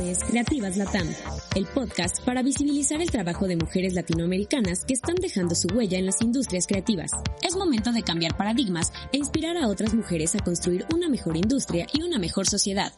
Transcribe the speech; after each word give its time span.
Es 0.00 0.24
Creativas 0.24 0.76
Latam, 0.76 1.08
el 1.54 1.66
podcast 1.66 2.24
para 2.24 2.42
visibilizar 2.42 3.00
el 3.00 3.10
trabajo 3.10 3.46
de 3.46 3.56
mujeres 3.56 3.94
latinoamericanas 3.94 4.84
que 4.84 4.94
están 4.94 5.14
dejando 5.16 5.54
su 5.54 5.68
huella 5.68 5.98
en 5.98 6.06
las 6.06 6.20
industrias 6.20 6.66
creativas. 6.66 7.10
Es 7.42 7.56
momento 7.56 7.92
de 7.92 8.02
cambiar 8.02 8.36
paradigmas 8.36 8.92
e 9.12 9.18
inspirar 9.18 9.56
a 9.56 9.68
otras 9.68 9.94
mujeres 9.94 10.34
a 10.34 10.38
construir 10.38 10.86
una 10.92 11.08
mejor 11.08 11.36
industria 11.36 11.86
y 11.92 12.02
una 12.02 12.18
mejor 12.18 12.46
sociedad. 12.46 12.92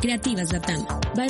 Creativas 0.00 0.52
Latam, 0.52 0.86
by 1.14 1.28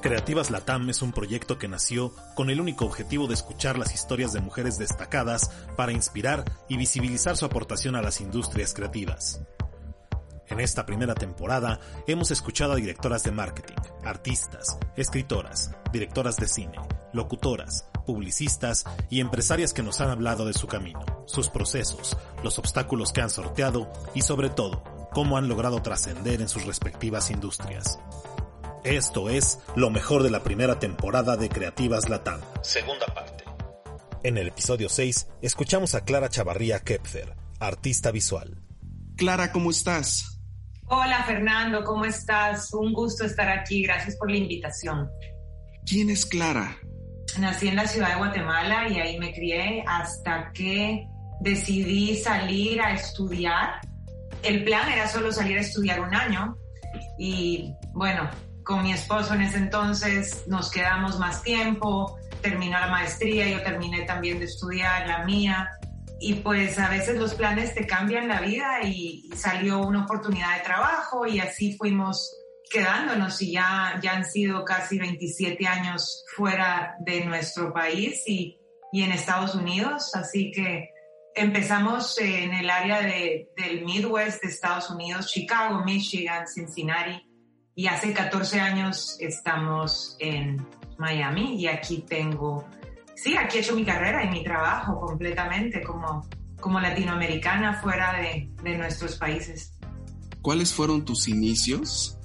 Creativas 0.00 0.50
Latam 0.50 0.90
es 0.90 1.02
un 1.02 1.12
proyecto 1.12 1.58
que 1.58 1.68
nació 1.68 2.12
con 2.34 2.50
el 2.50 2.60
único 2.60 2.84
objetivo 2.84 3.26
de 3.26 3.34
escuchar 3.34 3.78
las 3.78 3.94
historias 3.94 4.32
de 4.32 4.40
mujeres 4.40 4.78
destacadas 4.78 5.50
para 5.76 5.92
inspirar 5.92 6.44
y 6.68 6.76
visibilizar 6.76 7.36
su 7.36 7.44
aportación 7.44 7.96
a 7.96 8.02
las 8.02 8.20
industrias 8.20 8.74
creativas. 8.74 9.40
En 10.48 10.60
esta 10.60 10.84
primera 10.84 11.14
temporada 11.14 11.80
hemos 12.06 12.30
escuchado 12.30 12.74
a 12.74 12.76
directoras 12.76 13.22
de 13.24 13.32
marketing, 13.32 13.76
artistas, 14.04 14.78
escritoras, 14.96 15.70
directoras 15.92 16.36
de 16.36 16.48
cine, 16.48 16.78
locutoras, 17.12 17.88
publicistas 18.04 18.84
y 19.08 19.20
empresarias 19.20 19.72
que 19.72 19.82
nos 19.82 20.00
han 20.00 20.10
hablado 20.10 20.44
de 20.44 20.52
su 20.52 20.66
camino, 20.66 21.04
sus 21.26 21.48
procesos, 21.48 22.16
los 22.42 22.58
obstáculos 22.58 23.12
que 23.12 23.22
han 23.22 23.30
sorteado 23.30 23.90
y 24.14 24.22
sobre 24.22 24.50
todo, 24.50 24.84
cómo 25.12 25.38
han 25.38 25.48
logrado 25.48 25.80
trascender 25.80 26.42
en 26.42 26.48
sus 26.48 26.66
respectivas 26.66 27.30
industrias. 27.30 27.98
Esto 28.84 29.30
es 29.30 29.60
lo 29.76 29.88
mejor 29.88 30.22
de 30.22 30.30
la 30.30 30.42
primera 30.42 30.78
temporada 30.78 31.38
de 31.38 31.48
Creativas 31.48 32.10
Latam. 32.10 32.40
Segunda 32.60 33.06
parte. 33.06 33.44
En 34.22 34.36
el 34.36 34.48
episodio 34.48 34.90
6 34.90 35.28
escuchamos 35.40 35.94
a 35.94 36.04
Clara 36.04 36.28
Chavarría 36.28 36.80
Kepfer, 36.80 37.34
artista 37.60 38.10
visual. 38.10 38.62
Clara, 39.16 39.52
¿cómo 39.52 39.70
estás? 39.70 40.33
Hola 40.86 41.24
Fernando, 41.24 41.82
¿cómo 41.82 42.04
estás? 42.04 42.72
Un 42.74 42.92
gusto 42.92 43.24
estar 43.24 43.48
aquí, 43.48 43.82
gracias 43.82 44.16
por 44.16 44.30
la 44.30 44.36
invitación. 44.36 45.10
¿Quién 45.86 46.10
es 46.10 46.26
Clara? 46.26 46.76
Nací 47.38 47.68
en 47.68 47.76
la 47.76 47.86
ciudad 47.86 48.10
de 48.10 48.16
Guatemala 48.16 48.88
y 48.88 49.00
ahí 49.00 49.18
me 49.18 49.32
crié 49.32 49.82
hasta 49.86 50.52
que 50.52 51.06
decidí 51.40 52.16
salir 52.16 52.82
a 52.82 52.92
estudiar. 52.92 53.80
El 54.42 54.62
plan 54.64 54.86
era 54.92 55.08
solo 55.08 55.32
salir 55.32 55.56
a 55.56 55.62
estudiar 55.62 56.00
un 56.00 56.14
año 56.14 56.54
y 57.18 57.72
bueno, 57.94 58.28
con 58.62 58.82
mi 58.82 58.92
esposo 58.92 59.32
en 59.34 59.40
ese 59.40 59.56
entonces 59.56 60.44
nos 60.48 60.70
quedamos 60.70 61.18
más 61.18 61.42
tiempo, 61.42 62.18
terminó 62.42 62.78
la 62.78 62.88
maestría, 62.88 63.48
yo 63.48 63.62
terminé 63.62 64.02
también 64.02 64.38
de 64.38 64.44
estudiar 64.44 65.08
la 65.08 65.24
mía 65.24 65.66
y 66.20 66.34
pues 66.34 66.78
a 66.78 66.88
veces 66.88 67.18
los 67.18 67.34
planes 67.34 67.74
te 67.74 67.86
cambian 67.86 68.28
la 68.28 68.40
vida 68.40 68.82
y, 68.82 69.30
salió 69.34 69.80
una 69.80 70.04
oportunidad 70.04 70.56
de 70.56 70.62
trabajo 70.62 71.26
y 71.26 71.40
así 71.40 71.76
fuimos 71.76 72.34
quedándonos 72.70 73.42
y 73.42 73.52
ya, 73.52 73.98
ya 74.02 74.12
han 74.12 74.24
sido 74.24 74.64
casi 74.64 74.98
27 74.98 75.66
años 75.66 76.24
fuera 76.34 76.96
de 77.00 77.24
nuestro 77.24 77.72
país 77.72 78.22
y, 78.26 78.58
y 78.92 79.02
en 79.02 79.12
Estados 79.12 79.54
Unidos, 79.54 80.14
así 80.14 80.50
que 80.52 80.94
empezamos 81.34 82.16
en 82.18 82.54
el 82.54 82.70
área 82.70 83.00
de, 83.00 83.50
del 83.56 83.84
Midwest 83.84 84.42
de 84.42 84.48
Estados 84.48 84.90
Unidos, 84.90 85.26
Chicago, 85.26 85.84
Michigan, 85.84 86.46
Cincinnati. 86.46 87.28
Y 87.74 87.88
hace 87.88 88.12
14 88.12 88.60
años 88.60 89.16
estamos 89.20 90.16
en 90.20 90.64
Miami 90.96 91.56
y 91.60 91.66
aquí 91.66 92.04
tengo 92.08 92.64
sí, 93.24 93.36
aquí 93.38 93.56
he 93.56 93.60
hecho 93.62 93.74
mi 93.74 93.84
carrera 93.84 94.22
y 94.22 94.28
mi 94.28 94.44
trabajo 94.44 95.00
completamente 95.00 95.82
como, 95.82 96.28
como 96.60 96.78
latinoamericana 96.78 97.80
fuera 97.80 98.12
de, 98.20 98.50
de 98.62 98.76
nuestros 98.76 99.16
países. 99.16 99.72
¿Cuáles 100.42 100.74
fueron 100.74 101.06
tus 101.06 101.26
inicios? 101.26 102.18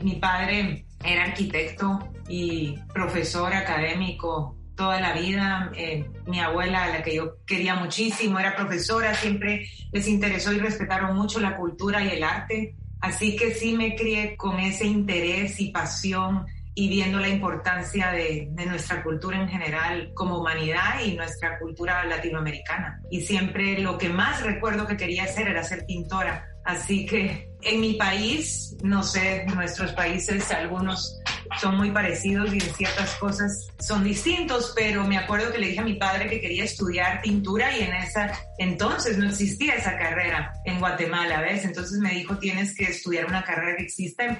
Mi 0.00 0.16
padre 0.16 0.84
era 1.04 1.26
arquitecto 1.26 2.00
y 2.28 2.76
profesor 2.92 3.54
académico 3.54 4.56
toda 4.74 5.00
la 5.00 5.12
vida. 5.12 5.70
Eh, 5.76 6.10
mi 6.26 6.40
abuela, 6.40 6.84
a 6.84 6.88
la 6.88 7.02
que 7.04 7.14
yo 7.14 7.36
quería 7.46 7.76
muchísimo, 7.76 8.40
era 8.40 8.56
profesora, 8.56 9.14
siempre 9.14 9.68
les 9.92 10.08
interesó 10.08 10.52
y 10.52 10.58
respetaron 10.58 11.16
mucho 11.16 11.38
la 11.38 11.56
cultura 11.56 12.02
y 12.02 12.08
el 12.08 12.24
arte. 12.24 12.74
Así 13.00 13.36
que 13.36 13.54
sí 13.54 13.76
me 13.76 13.94
crié 13.94 14.36
con 14.36 14.58
ese 14.58 14.86
interés 14.86 15.60
y 15.60 15.70
pasión 15.70 16.46
y 16.74 16.88
viendo 16.88 17.18
la 17.18 17.28
importancia 17.28 18.10
de, 18.12 18.48
nuestra 18.66 19.02
cultura 19.02 19.38
en 19.38 19.48
general 19.48 20.12
como 20.14 20.38
humanidad 20.38 21.00
y 21.04 21.14
nuestra 21.14 21.58
cultura 21.58 22.04
latinoamericana. 22.04 23.02
Y 23.10 23.20
siempre 23.22 23.78
lo 23.80 23.98
que 23.98 24.08
más 24.08 24.42
recuerdo 24.42 24.86
que 24.86 24.96
quería 24.96 25.24
hacer 25.24 25.48
era 25.48 25.62
ser 25.62 25.84
pintora. 25.84 26.48
Así 26.64 27.04
que 27.04 27.50
en 27.60 27.80
mi 27.80 27.94
país, 27.94 28.76
no 28.82 29.02
sé, 29.02 29.44
nuestros 29.54 29.92
países, 29.92 30.50
algunos 30.52 31.20
son 31.60 31.76
muy 31.76 31.90
parecidos 31.90 32.54
y 32.54 32.58
en 32.58 32.74
ciertas 32.74 33.14
cosas 33.16 33.68
son 33.78 34.04
distintos, 34.04 34.72
pero 34.74 35.04
me 35.04 35.18
acuerdo 35.18 35.52
que 35.52 35.58
le 35.58 35.68
dije 35.68 35.80
a 35.80 35.84
mi 35.84 35.94
padre 35.94 36.30
que 36.30 36.40
quería 36.40 36.64
estudiar 36.64 37.20
pintura 37.20 37.76
y 37.76 37.82
en 37.82 37.92
esa 37.94 38.32
entonces 38.58 39.18
no 39.18 39.28
existía 39.28 39.74
esa 39.74 39.98
carrera 39.98 40.52
en 40.64 40.78
Guatemala, 40.78 41.40
¿ves? 41.40 41.64
Entonces 41.64 41.98
me 41.98 42.10
dijo, 42.10 42.38
tienes 42.38 42.74
que 42.74 42.84
estudiar 42.84 43.26
una 43.26 43.44
carrera 43.44 43.76
que 43.76 43.82
existe 43.82 44.38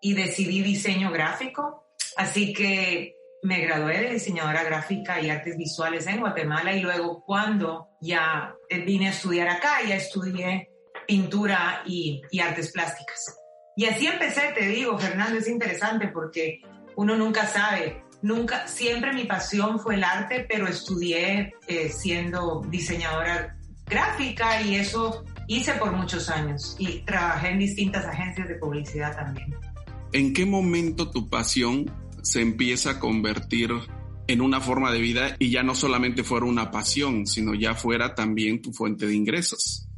y 0.00 0.14
decidí 0.14 0.62
diseño 0.62 1.10
gráfico. 1.10 1.86
Así 2.16 2.52
que 2.52 3.14
me 3.42 3.60
gradué 3.60 4.00
de 4.00 4.10
diseñadora 4.10 4.62
gráfica 4.64 5.20
y 5.20 5.30
artes 5.30 5.56
visuales 5.56 6.06
en 6.06 6.20
Guatemala 6.20 6.74
y 6.74 6.80
luego 6.80 7.24
cuando 7.24 7.88
ya 8.00 8.54
vine 8.86 9.08
a 9.08 9.10
estudiar 9.10 9.48
acá, 9.48 9.78
ya 9.86 9.96
estudié 9.96 10.70
pintura 11.06 11.82
y, 11.86 12.22
y 12.30 12.40
artes 12.40 12.72
plásticas. 12.72 13.36
Y 13.76 13.86
así 13.86 14.06
empecé, 14.06 14.52
te 14.54 14.66
digo, 14.66 14.98
Fernando, 14.98 15.38
es 15.38 15.48
interesante 15.48 16.08
porque 16.08 16.60
uno 16.96 17.16
nunca 17.16 17.46
sabe. 17.46 18.04
Nunca, 18.22 18.66
siempre 18.66 19.14
mi 19.14 19.24
pasión 19.24 19.80
fue 19.80 19.94
el 19.94 20.04
arte, 20.04 20.46
pero 20.46 20.68
estudié 20.68 21.54
eh, 21.66 21.88
siendo 21.88 22.62
diseñadora 22.68 23.56
gráfica 23.86 24.60
y 24.60 24.76
eso 24.76 25.24
hice 25.48 25.72
por 25.74 25.92
muchos 25.92 26.28
años 26.28 26.76
y 26.78 27.00
trabajé 27.00 27.48
en 27.48 27.58
distintas 27.58 28.04
agencias 28.04 28.48
de 28.48 28.56
publicidad 28.56 29.16
también. 29.16 29.54
¿En 30.12 30.32
qué 30.32 30.44
momento 30.44 31.10
tu 31.10 31.28
pasión 31.28 31.86
se 32.22 32.40
empieza 32.40 32.90
a 32.90 33.00
convertir 33.00 33.70
en 34.26 34.40
una 34.40 34.60
forma 34.60 34.90
de 34.90 35.00
vida 35.00 35.36
y 35.38 35.50
ya 35.50 35.62
no 35.62 35.76
solamente 35.76 36.24
fuera 36.24 36.46
una 36.46 36.72
pasión, 36.72 37.26
sino 37.26 37.54
ya 37.54 37.74
fuera 37.74 38.14
también 38.16 38.60
tu 38.60 38.72
fuente 38.72 39.06
de 39.06 39.14
ingresos? 39.14 39.88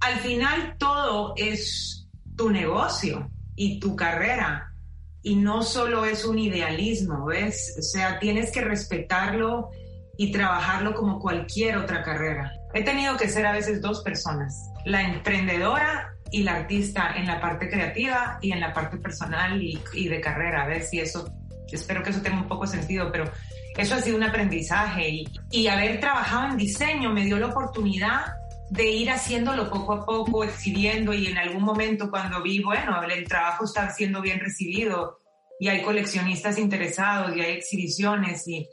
Al 0.00 0.18
final 0.18 0.76
todo 0.76 1.34
es 1.36 2.08
tu 2.36 2.50
negocio 2.50 3.30
y 3.54 3.78
tu 3.78 3.94
carrera 3.94 4.74
y 5.22 5.36
no 5.36 5.62
solo 5.62 6.04
es 6.04 6.24
un 6.24 6.38
idealismo, 6.38 7.26
¿ves? 7.26 7.76
O 7.78 7.82
sea, 7.82 8.18
tienes 8.18 8.50
que 8.50 8.62
respetarlo 8.62 9.68
y 10.16 10.32
trabajarlo 10.32 10.94
como 10.94 11.20
cualquier 11.20 11.76
otra 11.76 12.02
carrera. 12.02 12.52
He 12.74 12.82
tenido 12.82 13.16
que 13.16 13.28
ser 13.28 13.46
a 13.46 13.52
veces 13.52 13.80
dos 13.80 14.02
personas, 14.02 14.54
la 14.84 15.02
emprendedora 15.02 16.16
y 16.30 16.42
la 16.42 16.56
artista 16.56 17.14
en 17.16 17.26
la 17.26 17.40
parte 17.40 17.68
creativa 17.68 18.38
y 18.40 18.52
en 18.52 18.60
la 18.60 18.72
parte 18.72 18.96
personal 18.98 19.60
y, 19.62 20.08
de 20.08 20.20
carrera. 20.20 20.62
A 20.62 20.66
ver 20.66 20.82
si 20.82 21.00
eso, 21.00 21.32
espero 21.70 22.02
que 22.02 22.10
eso 22.10 22.22
tenga 22.22 22.38
un 22.38 22.48
poco 22.48 22.66
sentido, 22.66 23.10
pero 23.10 23.30
eso 23.76 23.94
ha 23.94 24.00
sido 24.00 24.16
un 24.16 24.24
aprendizaje 24.24 25.08
y, 25.08 25.28
y 25.50 25.66
haber 25.66 26.00
trabajado 26.00 26.50
en 26.50 26.56
diseño 26.56 27.10
me 27.10 27.24
dio 27.24 27.38
la 27.38 27.46
oportunidad 27.46 28.34
de 28.70 28.88
ir 28.88 29.10
haciéndolo 29.10 29.68
poco 29.68 29.92
a 29.94 30.06
poco, 30.06 30.44
exhibiendo 30.44 31.12
y 31.12 31.26
en 31.26 31.38
algún 31.38 31.64
momento 31.64 32.08
cuando 32.08 32.40
vi, 32.40 32.62
bueno, 32.62 33.02
el 33.02 33.26
trabajo 33.26 33.64
está 33.64 33.90
siendo 33.90 34.22
bien 34.22 34.38
recibido 34.38 35.18
y 35.58 35.68
hay 35.68 35.82
coleccionistas 35.82 36.56
interesados 36.56 37.36
y 37.36 37.40
hay 37.40 37.52
exhibiciones 37.52 38.46
y, 38.46 38.68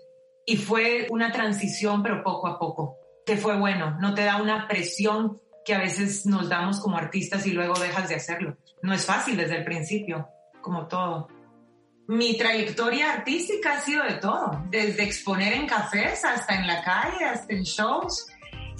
y 0.46 0.58
fue 0.58 1.08
una 1.10 1.32
transición 1.32 2.04
pero 2.04 2.24
poco 2.24 2.48
a 2.48 2.60
poco, 2.60 2.98
que 3.26 3.38
fue 3.38 3.58
bueno, 3.58 3.98
no 4.00 4.14
te 4.14 4.24
da 4.24 4.40
una 4.42 4.68
presión 4.68 5.42
que 5.68 5.76
a 5.76 5.80
veces 5.80 6.26
nos 6.26 6.48
damos 6.48 6.80
como 6.80 6.96
artistas 6.96 7.46
y 7.46 7.52
luego 7.52 7.78
dejas 7.78 8.08
de 8.08 8.16
hacerlo. 8.16 8.58
No 8.82 8.94
es 8.94 9.06
fácil 9.06 9.36
desde 9.36 9.58
el 9.58 9.66
principio, 9.66 10.30
como 10.62 10.88
todo. 10.88 11.28
Mi 12.08 12.38
trayectoria 12.38 13.12
artística 13.12 13.74
ha 13.74 13.82
sido 13.82 14.06
de 14.06 14.14
todo, 14.14 14.64
desde 14.70 15.04
exponer 15.04 15.52
en 15.52 15.68
cafés 15.68 16.24
hasta 16.24 16.56
en 16.56 16.68
la 16.68 16.82
calle, 16.82 17.26
hasta 17.26 17.54
en 17.54 17.64
shows. 17.64 18.28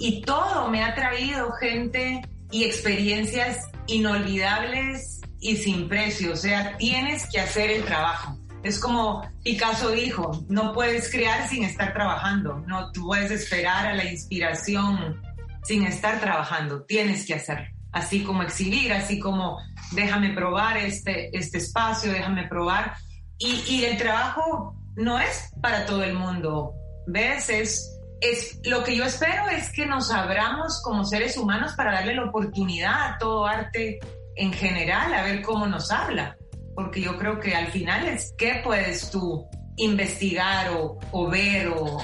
y 0.00 0.22
todo 0.22 0.68
me 0.68 0.82
ha 0.82 0.94
traído 0.94 1.52
gente 1.52 2.22
y 2.50 2.64
experiencias 2.64 3.68
inolvidables 3.86 5.20
y 5.40 5.56
sin 5.56 5.88
precio. 5.88 6.32
O 6.32 6.36
sea, 6.36 6.78
tienes 6.78 7.28
que 7.30 7.40
hacer 7.40 7.70
el 7.70 7.84
trabajo. 7.84 8.38
Es 8.62 8.78
como 8.78 9.28
Picasso 9.44 9.90
dijo, 9.90 10.44
no 10.48 10.72
puedes 10.72 11.10
crear 11.10 11.48
sin 11.48 11.64
estar 11.64 11.92
trabajando, 11.92 12.64
no 12.66 12.90
puedes 12.92 13.30
esperar 13.30 13.86
a 13.86 13.94
la 13.94 14.10
inspiración 14.10 15.20
sin 15.64 15.84
estar 15.86 16.20
trabajando, 16.20 16.84
tienes 16.84 17.26
que 17.26 17.34
hacerlo. 17.34 17.66
Así 17.92 18.22
como 18.22 18.42
exhibir, 18.42 18.92
así 18.92 19.18
como 19.18 19.58
déjame 19.92 20.30
probar 20.34 20.76
este, 20.76 21.36
este 21.36 21.58
espacio, 21.58 22.12
déjame 22.12 22.46
probar. 22.46 22.94
Y, 23.38 23.84
el 23.84 23.96
trabajo 23.96 24.74
no 24.96 25.18
es 25.20 25.50
para 25.62 25.86
todo 25.86 26.02
el 26.02 26.14
mundo, 26.14 26.74
¿ves? 27.06 27.48
Es, 27.48 27.98
es, 28.20 28.60
lo 28.64 28.82
que 28.82 28.96
yo 28.96 29.04
espero 29.04 29.48
es 29.48 29.72
que 29.72 29.86
nos 29.86 30.10
abramos 30.10 30.82
como 30.82 31.04
seres 31.04 31.36
humanos 31.36 31.72
para 31.76 31.92
darle 31.92 32.16
la 32.16 32.24
oportunidad 32.24 33.12
a 33.12 33.18
todo 33.18 33.46
arte 33.46 34.00
en 34.34 34.52
general, 34.52 35.14
a 35.14 35.22
ver 35.22 35.42
cómo 35.42 35.66
nos 35.66 35.90
habla 35.92 36.36
porque 36.78 37.00
yo 37.00 37.18
creo 37.18 37.40
que 37.40 37.56
al 37.56 37.66
final 37.72 38.06
es 38.06 38.32
qué 38.38 38.60
puedes 38.62 39.10
tú 39.10 39.44
investigar 39.78 40.70
o, 40.72 41.28
ver 41.28 41.68
o, 41.68 42.02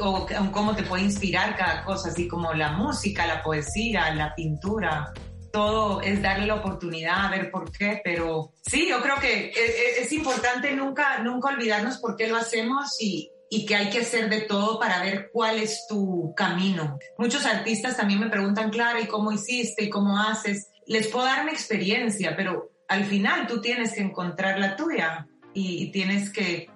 o, 0.00 0.26
cómo 0.52 0.76
te 0.76 0.82
puede 0.84 1.04
inspirar 1.04 1.56
cada 1.56 1.84
cosa, 1.84 2.10
así 2.10 2.28
como 2.28 2.52
la 2.54 2.72
música, 2.72 3.26
la 3.26 3.42
poesía, 3.42 4.14
la 4.14 4.34
pintura. 4.34 5.12
Todo 5.52 6.00
es 6.00 6.22
darle 6.22 6.46
la 6.46 6.54
oportunidad 6.54 7.26
a 7.26 7.30
ver 7.30 7.50
por 7.50 7.70
qué, 7.70 8.00
pero 8.02 8.52
sí, 8.62 8.88
yo 8.88 9.02
creo 9.02 9.16
que 9.20 9.50
es, 9.50 9.56
e, 9.56 10.02
es 10.02 10.12
importante 10.12 10.74
nunca, 10.74 11.18
nunca 11.18 11.50
olvidarnos 11.50 11.98
por 11.98 12.16
qué 12.16 12.28
lo 12.28 12.36
hacemos 12.36 12.96
y, 13.00 13.30
y 13.50 13.66
que 13.66 13.76
hay 13.76 13.90
que 13.90 14.00
hacer 14.00 14.30
de 14.30 14.40
todo 14.40 14.80
para 14.80 15.02
ver 15.02 15.28
cuál 15.30 15.58
es 15.58 15.86
tu 15.86 16.32
camino. 16.34 16.98
Muchos 17.18 17.44
artistas 17.44 17.98
también 17.98 18.18
me 18.18 18.30
preguntan, 18.30 18.70
claro, 18.70 18.98
¿y 18.98 19.06
cómo 19.06 19.30
hiciste? 19.30 19.84
¿Y 19.84 19.90
cómo 19.90 20.18
haces? 20.18 20.70
Les 20.86 21.08
puedo 21.08 21.26
dar 21.26 21.44
mi 21.44 21.50
experiencia, 21.50 22.34
pero 22.34 22.70
al 22.88 23.04
final 23.04 23.46
tú 23.46 23.60
tienes 23.60 23.92
que 23.92 24.00
encontrar 24.00 24.58
la 24.58 24.74
tuya 24.74 25.26
y, 25.54 25.90
tienes 25.92 26.30
que, 26.30 26.68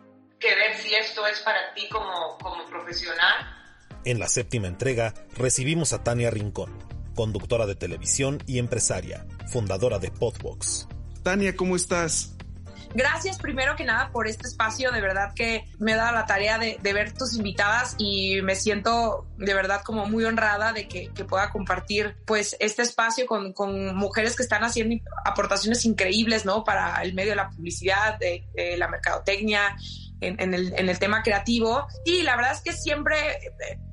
ver 0.55 0.77
si 0.77 0.95
esto 0.95 1.27
es 1.27 1.41
para 1.41 1.75
ti 1.75 1.89
como, 1.89 2.39
como 2.39 2.65
profesional. 2.67 3.35
En 4.05 4.19
la 4.19 4.29
séptima 4.29 4.69
entrega 4.69 5.15
recibimos 5.37 5.93
a 5.93 6.05
Tania 6.05 6.31
Rincón, 6.31 6.79
conductora 7.15 7.67
de 7.67 7.75
televisión 7.75 8.43
y 8.47 8.59
empresaria, 8.59 9.27
fundadora 9.49 9.99
de 9.99 10.11
Podbox. 10.11 10.87
Tania, 11.23 11.57
¿cómo 11.57 11.75
estás? 11.75 12.37
Gracias 12.95 13.39
primero 13.39 13.77
que 13.77 13.85
nada 13.85 14.11
por 14.11 14.27
este 14.27 14.47
espacio, 14.47 14.91
de 14.91 15.01
verdad 15.01 15.35
que 15.35 15.67
me 15.79 15.93
he 15.93 15.97
dado 15.97 16.13
la 16.13 16.25
tarea 16.25 16.59
de, 16.59 16.79
ver 16.83 17.13
tus 17.13 17.37
invitadas 17.37 17.95
y 17.99 18.41
me 18.43 18.55
siento 18.55 19.27
de 19.37 19.53
verdad 19.53 19.83
como 19.83 20.07
muy 20.07 20.25
honrada 20.25 20.73
de 20.73 20.89
que, 20.89 21.11
pueda 21.29 21.51
compartir 21.51 22.17
pues 22.25 22.57
este 22.59 22.83
espacio 22.83 23.27
con, 23.27 23.53
mujeres 23.97 24.35
que 24.37 24.43
están 24.43 24.63
haciendo 24.63 24.97
aportaciones 25.25 25.85
increíbles, 25.85 26.47
¿no? 26.47 26.65
Para 26.65 27.03
el 27.03 27.13
medio 27.13 27.31
de 27.31 27.37
la 27.37 27.51
publicidad, 27.51 28.19
de, 28.19 28.47
de 28.55 28.77
la 28.77 28.89
mercadotecnia, 28.89 29.77
en, 30.21 30.55
el, 30.55 30.73
en, 30.77 30.89
el, 30.89 30.99
tema 30.99 31.23
creativo. 31.23 31.87
Y 32.05 32.23
la 32.23 32.37
verdad 32.37 32.53
es 32.53 32.61
que 32.61 32.73
siempre 32.73 33.17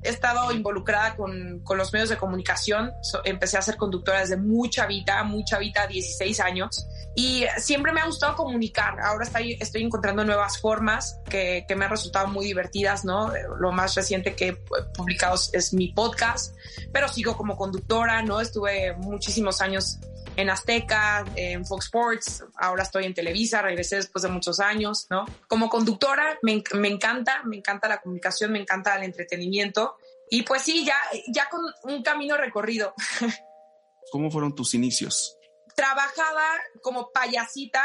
he 0.02 0.08
estado 0.08 0.52
involucrada 0.52 1.16
con, 1.16 1.60
con 1.60 1.78
los 1.78 1.92
medios 1.92 2.08
de 2.08 2.16
comunicación. 2.16 2.92
empecé 3.24 3.58
a 3.58 3.62
ser 3.62 3.76
conductora 3.76 4.20
desde 4.20 4.36
mucha 4.36 4.86
vida, 4.86 5.22
mucha 5.24 5.58
vida, 5.58 5.86
16 5.86 6.40
años. 6.40 6.86
Y 7.14 7.44
siempre 7.58 7.92
me 7.92 8.00
ha 8.00 8.06
gustado 8.06 8.34
comunicar. 8.34 9.00
Ahora 9.00 9.24
estoy, 9.24 9.56
estoy 9.60 9.82
encontrando 9.82 10.24
nuevas 10.24 10.58
formas 10.58 11.20
que, 11.28 11.64
que 11.68 11.76
me 11.76 11.84
han 11.84 11.90
resultado 11.90 12.26
muy 12.28 12.46
divertidas, 12.46 13.04
¿no? 13.04 13.32
Lo 13.58 13.70
más 13.70 13.94
reciente 13.94 14.34
que 14.34 14.48
he 14.48 14.52
publicado 14.96 15.36
es 15.52 15.72
mi 15.74 15.88
podcast, 15.92 16.56
pero 16.92 17.08
sigo 17.08 17.36
como 17.36 17.56
conductora, 17.56 18.22
¿no? 18.22 18.40
Estuve 18.40 18.94
muchísimos 18.96 19.60
años 19.60 20.00
en 20.36 20.50
Azteca, 20.50 21.24
en 21.36 21.64
Fox 21.64 21.86
Sports, 21.86 22.44
ahora 22.56 22.82
estoy 22.82 23.04
en 23.04 23.14
Televisa, 23.14 23.62
regresé 23.62 23.96
después 23.96 24.22
de 24.22 24.28
muchos 24.28 24.60
años, 24.60 25.06
¿no? 25.10 25.24
Como 25.48 25.68
conductora 25.68 26.38
me, 26.42 26.62
me 26.74 26.88
encanta, 26.88 27.42
me 27.44 27.56
encanta 27.56 27.88
la 27.88 28.00
comunicación, 28.00 28.52
me 28.52 28.60
encanta 28.60 28.96
el 28.96 29.04
entretenimiento 29.04 29.96
y 30.30 30.42
pues 30.42 30.62
sí, 30.62 30.84
ya, 30.84 30.96
ya 31.28 31.48
con 31.48 31.60
un 31.84 32.02
camino 32.02 32.36
recorrido. 32.36 32.94
¿Cómo 34.12 34.30
fueron 34.30 34.54
tus 34.54 34.74
inicios? 34.74 35.36
Trabajaba 35.74 36.44
como 36.82 37.10
payasita, 37.10 37.82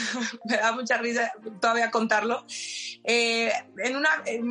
me 0.44 0.56
da 0.56 0.72
mucha 0.72 0.98
risa 0.98 1.32
todavía 1.60 1.90
contarlo, 1.90 2.44
eh, 3.04 3.52
en, 3.78 3.96
una, 3.96 4.10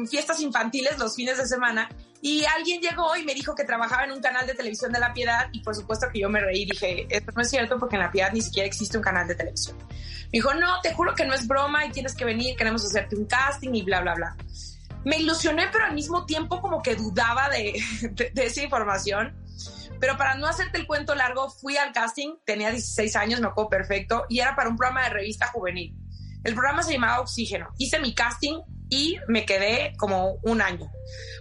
fiestas 0.09 0.39
infantiles 0.41 0.97
los 0.97 1.15
fines 1.15 1.37
de 1.37 1.45
semana 1.45 1.89
y 2.21 2.45
alguien 2.45 2.81
llegó 2.81 3.15
y 3.15 3.23
me 3.23 3.33
dijo 3.33 3.53
que 3.53 3.63
trabajaba 3.63 4.05
en 4.05 4.11
un 4.11 4.21
canal 4.21 4.47
de 4.47 4.55
televisión 4.55 4.91
de 4.91 4.99
La 4.99 5.13
Piedad 5.13 5.49
y 5.51 5.61
por 5.61 5.75
supuesto 5.75 6.07
que 6.11 6.19
yo 6.19 6.29
me 6.29 6.39
reí 6.39 6.63
y 6.63 6.65
dije, 6.65 7.07
esto 7.09 7.31
no 7.35 7.41
es 7.41 7.49
cierto 7.49 7.77
porque 7.77 7.95
en 7.95 8.01
La 8.01 8.11
Piedad 8.11 8.31
ni 8.33 8.41
siquiera 8.41 8.67
existe 8.67 8.97
un 8.97 9.03
canal 9.03 9.27
de 9.27 9.35
televisión. 9.35 9.77
Me 9.77 10.39
dijo, 10.39 10.53
no, 10.53 10.81
te 10.81 10.93
juro 10.93 11.13
que 11.13 11.25
no 11.25 11.33
es 11.33 11.47
broma 11.47 11.85
y 11.85 11.91
tienes 11.91 12.15
que 12.15 12.25
venir, 12.25 12.55
queremos 12.57 12.83
hacerte 12.83 13.15
un 13.15 13.25
casting 13.25 13.73
y 13.73 13.83
bla, 13.83 14.01
bla, 14.01 14.15
bla. 14.15 14.35
Me 15.05 15.19
ilusioné, 15.19 15.67
pero 15.71 15.85
al 15.85 15.93
mismo 15.93 16.25
tiempo 16.25 16.59
como 16.59 16.81
que 16.81 16.95
dudaba 16.95 17.49
de, 17.49 17.79
de 18.33 18.45
esa 18.45 18.61
información 18.61 19.35
pero 19.99 20.17
para 20.17 20.35
no 20.35 20.47
hacerte 20.47 20.77
el 20.77 20.87
cuento 20.87 21.15
largo, 21.15 21.49
fui 21.49 21.77
al 21.77 21.91
casting, 21.91 22.35
tenía 22.45 22.71
16 22.71 23.15
años, 23.15 23.39
me 23.39 23.47
acuerdo 23.47 23.69
perfecto, 23.69 24.25
y 24.29 24.39
era 24.39 24.55
para 24.55 24.69
un 24.69 24.77
programa 24.77 25.03
de 25.03 25.09
revista 25.09 25.47
juvenil. 25.47 25.95
El 26.43 26.53
programa 26.53 26.83
se 26.83 26.93
llamaba 26.93 27.19
Oxígeno. 27.19 27.67
Hice 27.77 27.99
mi 27.99 28.13
casting 28.13 28.61
y 28.89 29.17
me 29.27 29.45
quedé 29.45 29.93
como 29.97 30.37
un 30.43 30.61
año. 30.61 30.89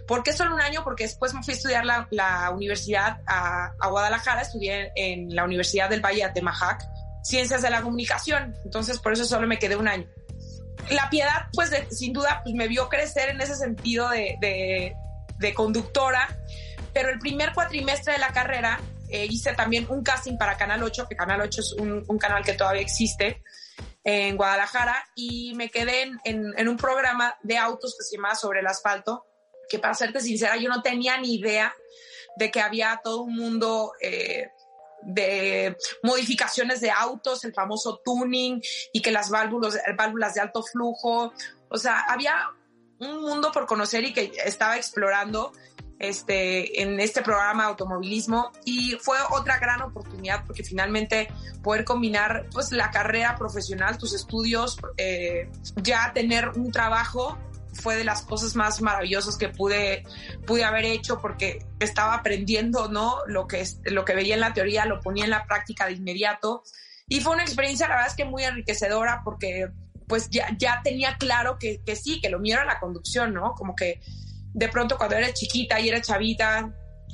¿Por 0.07 0.23
qué 0.23 0.33
solo 0.33 0.53
un 0.53 0.61
año? 0.61 0.83
Porque 0.83 1.03
después 1.03 1.33
me 1.33 1.43
fui 1.43 1.53
a 1.53 1.57
estudiar 1.57 1.85
la, 1.85 2.07
la 2.11 2.51
universidad 2.51 3.21
a, 3.25 3.71
Guadalajara, 3.89 4.41
estudié 4.41 4.91
en 4.95 5.33
la 5.33 5.45
Universidad 5.45 5.89
del 5.89 6.01
Valle 6.03 6.29
de 6.33 6.41
Majac, 6.41 6.83
Ciencias 7.23 7.61
de 7.61 7.69
la 7.69 7.81
Comunicación. 7.81 8.55
Entonces, 8.65 8.99
por 8.99 9.13
eso 9.13 9.25
solo 9.25 9.47
me 9.47 9.59
quedé 9.59 9.75
un 9.75 9.87
año. 9.87 10.07
La 10.89 11.09
piedad, 11.09 11.47
pues 11.53 11.71
sin 11.91 12.13
duda, 12.13 12.41
pues, 12.43 12.55
me 12.55 12.67
vio 12.67 12.89
crecer 12.89 13.29
en 13.29 13.41
ese 13.41 13.55
sentido 13.55 14.09
de, 14.09 14.95
de 15.39 15.53
conductora 15.53 16.27
pero 16.97 17.09
el 17.09 17.19
primer 17.19 17.53
cuatrimestre 17.53 18.13
de 18.13 18.19
la 18.19 18.33
carrera 18.33 18.79
eh, 19.07 19.27
hice 19.29 19.53
también 19.53 19.85
un 19.87 20.01
casting 20.01 20.35
para 20.35 20.57
Canal 20.57 20.81
8, 20.81 21.05
que 21.07 21.15
Canal 21.15 21.41
8 21.41 21.61
es 21.61 21.73
un, 21.73 22.17
canal 22.17 22.43
que 22.43 22.53
todavía 22.53 22.81
existe 22.81 23.43
en 24.03 24.35
Guadalajara, 24.35 25.07
y 25.15 25.53
me 25.53 25.69
quedé 25.69 26.11
en, 26.23 26.67
un 26.67 26.77
programa 26.77 27.37
de 27.43 27.55
autos 27.55 27.95
que 27.95 28.03
se 28.03 28.15
llamaba 28.15 28.33
Sobre 28.33 28.61
el 28.61 28.67
Asfalto, 28.67 29.27
que 29.69 29.77
para 29.77 29.93
serte 29.93 30.21
sincera, 30.21 30.57
yo 30.57 30.69
no 30.69 30.81
tenía 30.81 31.19
ni 31.19 31.35
idea 31.35 31.71
de 32.35 32.49
que 32.49 32.61
había 32.61 32.99
todo 33.03 33.21
un 33.21 33.35
mundo 33.35 33.91
eh, 34.01 34.47
de 35.03 35.77
modificaciones 36.01 36.81
de 36.81 36.89
autos, 36.89 37.45
el 37.45 37.53
famoso 37.53 38.01
tuning, 38.03 38.59
y 38.91 39.03
que 39.03 39.11
las 39.11 39.29
válvulas, 39.29 39.77
válvulas 39.95 40.33
de 40.33 40.41
alto 40.41 40.63
flujo, 40.63 41.31
o 41.69 41.77
sea, 41.77 42.05
había 42.09 42.49
un 42.99 43.21
mundo 43.21 43.51
por 43.51 43.65
conocer 43.65 44.03
y 44.03 44.13
que 44.13 44.31
estaba 44.45 44.77
explorando 44.77 45.51
este, 45.99 46.81
en 46.81 46.99
este 46.99 47.21
programa 47.21 47.65
automovilismo 47.65 48.51
y 48.65 48.97
fue 49.01 49.17
otra 49.31 49.57
gran 49.57 49.81
oportunidad 49.81 50.45
porque 50.45 50.63
finalmente 50.63 51.27
poder 51.63 51.85
combinar 51.85 52.47
pues 52.51 52.71
la 52.71 52.91
carrera 52.91 53.35
profesional, 53.35 53.97
tus 53.97 54.13
estudios, 54.13 54.77
eh, 54.97 55.49
ya 55.77 56.11
tener 56.13 56.49
un 56.49 56.71
trabajo 56.71 57.37
fue 57.73 57.95
de 57.95 58.03
las 58.03 58.23
cosas 58.23 58.55
más 58.55 58.81
maravillosas 58.81 59.37
que 59.37 59.49
pude, 59.49 60.03
pude 60.45 60.63
haber 60.63 60.85
hecho 60.85 61.19
porque 61.19 61.65
estaba 61.79 62.15
aprendiendo, 62.15 62.87
¿no? 62.89 63.17
Lo 63.27 63.47
que, 63.47 63.63
lo 63.85 64.03
que 64.03 64.15
veía 64.15 64.33
en 64.33 64.41
la 64.41 64.53
teoría 64.53 64.85
lo 64.85 64.99
ponía 64.99 65.25
en 65.25 65.29
la 65.29 65.45
práctica 65.45 65.85
de 65.85 65.93
inmediato 65.93 66.63
y 67.09 67.21
fue 67.21 67.33
una 67.33 67.43
experiencia, 67.43 67.87
la 67.87 67.95
verdad 67.95 68.09
es 68.09 68.17
que 68.17 68.25
muy 68.25 68.43
enriquecedora 68.43 69.21
porque 69.23 69.69
pues 70.07 70.29
ya, 70.29 70.47
ya 70.57 70.81
tenía 70.83 71.17
claro 71.17 71.57
que, 71.59 71.81
que 71.85 71.95
sí, 71.95 72.21
que 72.21 72.29
lo 72.29 72.39
mío 72.39 72.55
era 72.55 72.65
la 72.65 72.79
conducción, 72.79 73.33
¿no? 73.33 73.53
Como 73.53 73.75
que 73.75 73.99
de 74.53 74.69
pronto 74.69 74.97
cuando 74.97 75.15
eres 75.15 75.33
chiquita 75.33 75.79
y 75.79 75.89
eres 75.89 76.07
chavita, 76.07 76.73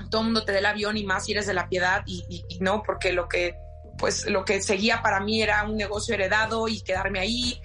todo 0.10 0.22
el 0.22 0.26
mundo 0.26 0.46
te 0.46 0.52
dé 0.52 0.60
el 0.60 0.66
avión 0.66 0.98
y 0.98 1.04
más 1.04 1.26
si 1.26 1.34
eres 1.34 1.46
de 1.46 1.54
la 1.54 1.68
piedad 1.68 2.04
y, 2.06 2.24
no, 2.60 2.84
porque 2.84 3.12
lo 3.12 3.28
que, 3.28 3.56
pues 3.98 4.26
lo 4.28 4.46
que 4.46 4.62
seguía 4.62 5.02
para 5.02 5.20
mí 5.20 5.42
era 5.42 5.64
un 5.64 5.76
negocio 5.76 6.16
heredado 6.16 6.68
y 6.68 6.82
quedarme 6.82 7.20
ahí, 7.20 7.60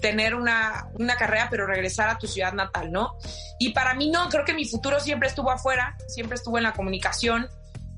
tener 0.00 0.34
una, 0.34 0.88
una 0.94 1.16
carrera 1.16 1.48
pero 1.50 1.66
regresar 1.66 2.08
a 2.08 2.18
tu 2.18 2.26
ciudad 2.26 2.52
natal, 2.52 2.92
¿no? 2.92 3.16
Y 3.58 3.70
para 3.72 3.94
mí 3.94 4.10
no, 4.10 4.28
creo 4.28 4.44
que 4.44 4.54
mi 4.54 4.66
futuro 4.66 5.00
siempre 5.00 5.28
estuvo 5.28 5.50
afuera, 5.50 5.96
siempre 6.08 6.36
estuvo 6.36 6.58
en 6.58 6.64
la 6.64 6.72
comunicación. 6.72 7.48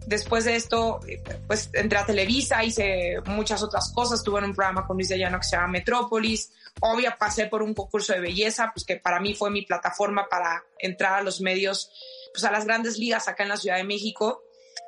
Después 0.06 0.44
de 0.44 0.54
esto, 0.54 1.00
pues 1.48 1.70
entré 1.72 1.98
a 1.98 2.06
Televisa, 2.06 2.62
hice 2.62 3.16
muchas 3.26 3.64
otras 3.64 3.92
cosas, 3.92 4.20
estuve 4.20 4.38
en 4.38 4.44
un 4.44 4.54
programa 4.54 4.86
con 4.86 4.96
Luis 4.96 5.08
de 5.08 5.18
Llano 5.18 5.38
que 5.38 5.44
se 5.44 5.56
llama 5.56 5.66
Metrópolis, 5.66 6.52
Obvio, 6.80 7.14
pasé 7.18 7.46
por 7.46 7.62
un 7.62 7.74
concurso 7.74 8.12
de 8.12 8.20
belleza, 8.20 8.70
pues 8.74 8.84
que 8.84 8.96
para 8.96 9.18
mí 9.18 9.34
fue 9.34 9.50
mi 9.50 9.62
plataforma 9.62 10.28
para 10.28 10.64
entrar 10.78 11.14
a 11.14 11.22
los 11.22 11.40
medios, 11.40 11.90
pues 12.32 12.44
a 12.44 12.52
las 12.52 12.66
grandes 12.66 12.98
ligas 12.98 13.28
acá 13.28 13.44
en 13.44 13.48
la 13.48 13.56
Ciudad 13.56 13.76
de 13.76 13.84
México. 13.84 14.42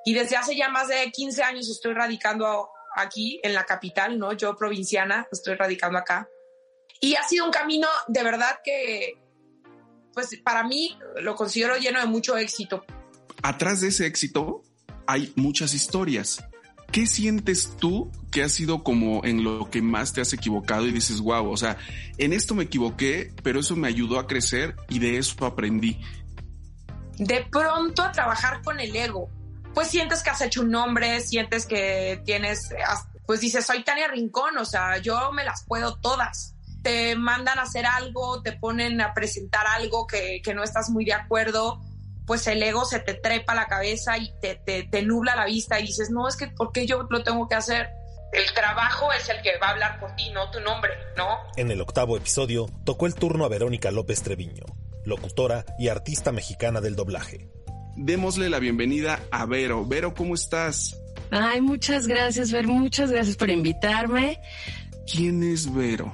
Y 0.04 0.12
desde 0.14 0.36
hace 0.36 0.54
ya 0.54 0.68
más 0.68 0.88
de 0.88 1.10
15 1.10 1.42
años 1.42 1.68
estoy 1.68 1.94
radicando 1.94 2.70
aquí 2.94 3.40
en 3.42 3.54
la 3.54 3.64
capital, 3.64 4.18
¿no? 4.18 4.32
Yo 4.32 4.56
provinciana, 4.56 5.26
estoy 5.32 5.54
radicando 5.54 5.98
acá. 5.98 6.28
Y 7.00 7.14
ha 7.14 7.22
sido 7.22 7.46
un 7.46 7.52
camino 7.52 7.88
de 8.08 8.22
verdad 8.22 8.60
que, 8.62 9.14
pues 10.12 10.38
para 10.44 10.64
mí 10.64 10.98
lo 11.20 11.34
considero 11.36 11.76
lleno 11.76 12.00
de 12.00 12.06
mucho 12.06 12.36
éxito. 12.36 12.84
atrás 13.42 13.80
de 13.80 13.88
ese 13.88 14.06
éxito 14.06 14.62
hay 15.06 15.32
muchas 15.36 15.74
historias. 15.74 16.44
¿Qué 16.90 17.06
sientes 17.06 17.76
tú 17.78 18.10
que 18.30 18.42
ha 18.42 18.48
sido 18.48 18.82
como 18.82 19.24
en 19.24 19.44
lo 19.44 19.70
que 19.70 19.82
más 19.82 20.14
te 20.14 20.22
has 20.22 20.32
equivocado 20.32 20.86
y 20.86 20.90
dices, 20.90 21.20
wow, 21.20 21.50
o 21.50 21.56
sea, 21.56 21.76
en 22.16 22.32
esto 22.32 22.54
me 22.54 22.64
equivoqué, 22.64 23.34
pero 23.42 23.60
eso 23.60 23.76
me 23.76 23.88
ayudó 23.88 24.18
a 24.18 24.26
crecer 24.26 24.74
y 24.88 24.98
de 24.98 25.18
eso 25.18 25.44
aprendí? 25.44 26.00
De 27.18 27.46
pronto 27.50 28.02
a 28.02 28.12
trabajar 28.12 28.62
con 28.62 28.80
el 28.80 28.96
ego, 28.96 29.28
pues 29.74 29.88
sientes 29.88 30.22
que 30.22 30.30
has 30.30 30.40
hecho 30.40 30.62
un 30.62 30.70
nombre, 30.70 31.20
sientes 31.20 31.66
que 31.66 32.22
tienes, 32.24 32.70
pues 33.26 33.40
dices, 33.40 33.66
soy 33.66 33.84
Tania 33.84 34.08
Rincón, 34.08 34.56
o 34.56 34.64
sea, 34.64 34.96
yo 34.98 35.30
me 35.32 35.44
las 35.44 35.64
puedo 35.64 35.96
todas. 35.96 36.54
Te 36.82 37.16
mandan 37.16 37.58
a 37.58 37.62
hacer 37.62 37.84
algo, 37.84 38.40
te 38.40 38.52
ponen 38.52 39.00
a 39.02 39.12
presentar 39.12 39.66
algo 39.66 40.06
que, 40.06 40.40
que 40.42 40.54
no 40.54 40.62
estás 40.62 40.88
muy 40.88 41.04
de 41.04 41.12
acuerdo 41.12 41.82
pues 42.28 42.46
el 42.46 42.62
ego 42.62 42.84
se 42.84 43.00
te 43.00 43.14
trepa 43.14 43.54
la 43.54 43.66
cabeza 43.66 44.18
y 44.18 44.30
te, 44.40 44.60
te, 44.84 45.02
nubla 45.02 45.34
la 45.34 45.46
vista 45.46 45.80
y 45.80 45.86
dices, 45.86 46.10
no, 46.10 46.28
es 46.28 46.36
que 46.36 46.46
¿por 46.48 46.72
qué 46.72 46.86
yo 46.86 47.08
lo 47.08 47.24
tengo 47.24 47.48
que 47.48 47.54
hacer? 47.54 47.88
El 48.34 48.52
trabajo 48.52 49.10
es 49.14 49.26
el 49.30 49.40
que 49.40 49.58
va 49.58 49.68
a 49.68 49.70
hablar 49.70 49.98
por 49.98 50.14
ti, 50.14 50.30
no 50.30 50.50
tu 50.50 50.60
nombre, 50.60 50.92
¿no? 51.16 51.26
En 51.56 51.70
el 51.70 51.80
octavo 51.80 52.18
episodio 52.18 52.66
tocó 52.84 53.06
el 53.06 53.14
turno 53.14 53.46
a 53.46 53.48
Verónica 53.48 53.90
López 53.90 54.22
Treviño, 54.22 54.66
locutora 55.06 55.64
y 55.78 55.88
artista 55.88 56.30
mexicana 56.30 56.82
del 56.82 56.94
doblaje. 56.94 57.48
Démosle 57.96 58.50
la 58.50 58.58
bienvenida 58.58 59.20
a 59.30 59.46
Vero. 59.46 59.86
Vero, 59.86 60.12
¿cómo 60.12 60.34
estás? 60.34 60.94
Ay, 61.30 61.62
muchas 61.62 62.06
gracias, 62.06 62.52
Ver, 62.52 62.66
muchas 62.66 63.10
gracias 63.10 63.36
por 63.36 63.48
invitarme. 63.48 64.38
¿Quién 65.10 65.42
es 65.42 65.74
Vero? 65.74 66.12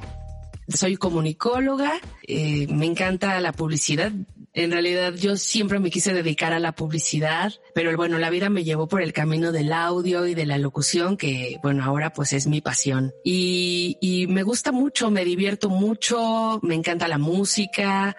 Soy 0.69 0.97
comunicóloga, 0.97 2.01
eh, 2.23 2.67
me 2.69 2.87
encanta 2.87 3.39
la 3.41 3.53
publicidad. 3.53 4.13
En 4.55 4.71
realidad 4.71 5.15
yo 5.15 5.37
siempre 5.37 5.81
me 5.81 5.91
quise 5.91 6.15
dedicar 6.15 6.53
a 6.53 6.61
la 6.61 6.73
publicidad, 6.73 7.53
pero 7.75 7.95
bueno, 7.97 8.19
la 8.19 8.31
vida 8.31 8.49
me 8.49 8.65
llevó 8.65 8.87
por 8.87 9.03
el 9.03 9.13
camino 9.13 9.51
del 9.51 9.73
audio 9.73 10.27
y 10.27 10.35
de 10.35 10.47
la 10.47 10.59
locución, 10.59 11.17
que 11.17 11.59
bueno, 11.63 11.85
ahora 11.85 12.13
pues 12.13 12.33
es 12.33 12.47
mi 12.47 12.61
pasión. 12.61 13.13
Y, 13.25 13.99
y 14.01 14.27
me 14.29 14.45
gusta 14.45 14.71
mucho, 14.71 15.11
me 15.11 15.25
divierto 15.25 15.69
mucho, 15.69 16.61
me 16.63 16.75
encanta 16.75 17.09
la 17.09 17.19
música 17.19 18.17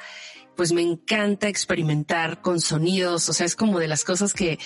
pues 0.56 0.72
me 0.72 0.82
encanta 0.82 1.48
experimentar 1.48 2.42
con 2.42 2.62
sonidos, 2.62 3.28
o 3.30 3.34
sea, 3.34 3.46
es 3.46 3.56
como 3.56 3.80
de 3.80 3.88
las 3.88 4.04
cosas 4.04 4.34
que 4.34 4.58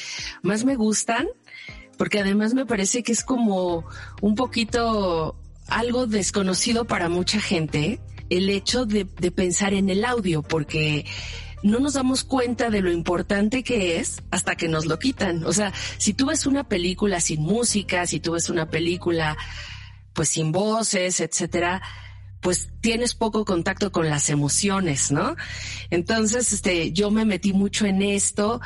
más 0.43 0.63
me 0.63 0.75
gustan, 0.75 1.27
porque 1.97 2.19
además 2.19 2.53
me 2.53 2.65
parece 2.65 3.03
que 3.03 3.11
es 3.11 3.23
como 3.23 3.85
un 4.21 4.35
poquito 4.35 5.38
algo 5.69 6.07
desconocido 6.07 6.85
para 6.85 7.09
mucha 7.09 7.39
gente, 7.39 7.99
el 8.29 8.49
hecho 8.49 8.85
de, 8.85 9.05
pensar 9.05 9.73
en 9.73 9.89
el 9.89 10.05
audio, 10.05 10.41
porque 10.41 11.05
no 11.63 11.79
nos 11.79 11.93
damos 11.93 12.23
cuenta 12.23 12.69
de 12.69 12.81
lo 12.81 12.91
importante 12.91 13.63
que 13.63 13.99
es 13.99 14.21
hasta 14.31 14.55
que 14.55 14.67
nos 14.67 14.85
lo 14.85 14.99
quitan. 14.99 15.45
O 15.45 15.53
sea, 15.53 15.73
si 15.97 16.13
tú 16.13 16.27
ves 16.27 16.45
una 16.45 16.67
película 16.67 17.19
sin 17.19 17.41
música, 17.41 18.05
si 18.07 18.19
tú 18.19 18.33
ves 18.33 18.49
una 18.49 18.69
película 18.69 19.37
pues 20.13 20.29
sin 20.29 20.51
voces, 20.51 21.19
etcétera, 21.19 21.81
pues 22.41 22.69
tienes 22.81 23.15
poco 23.15 23.45
contacto 23.45 23.91
con 23.91 24.09
las 24.09 24.29
emociones, 24.29 25.11
¿no? 25.11 25.35
Entonces, 25.89 26.53
este, 26.53 26.91
yo 26.93 27.11
me 27.11 27.25
metí 27.25 27.53
mucho 27.53 27.85
en 27.85 28.01
esto. 28.01 28.61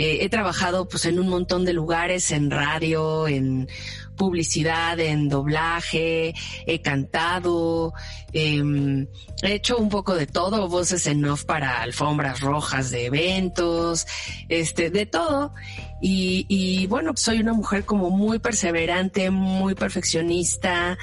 Eh, 0.00 0.24
he 0.24 0.30
trabajado 0.30 0.88
pues 0.88 1.04
en 1.04 1.20
un 1.20 1.28
montón 1.28 1.66
de 1.66 1.74
lugares, 1.74 2.30
en 2.30 2.50
radio, 2.50 3.28
en 3.28 3.68
publicidad, 4.16 4.98
en 4.98 5.28
doblaje, 5.28 6.32
he 6.66 6.80
cantado, 6.80 7.92
em, 8.32 9.06
he 9.42 9.52
hecho 9.52 9.76
un 9.76 9.90
poco 9.90 10.14
de 10.14 10.26
todo, 10.26 10.68
voces 10.68 11.06
en 11.06 11.22
off 11.26 11.44
para 11.44 11.82
alfombras 11.82 12.40
rojas 12.40 12.90
de 12.90 13.04
eventos, 13.04 14.06
este, 14.48 14.88
de 14.88 15.04
todo. 15.04 15.52
Y, 16.00 16.46
y 16.48 16.86
bueno, 16.86 17.12
soy 17.14 17.40
una 17.40 17.52
mujer 17.52 17.84
como 17.84 18.08
muy 18.08 18.38
perseverante, 18.38 19.30
muy 19.30 19.74
perfeccionista, 19.74 20.96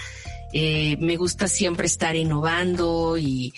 eh, 0.54 0.98
me 1.00 1.18
gusta 1.18 1.48
siempre 1.48 1.86
estar 1.86 2.16
innovando 2.16 3.16
y, 3.16 3.54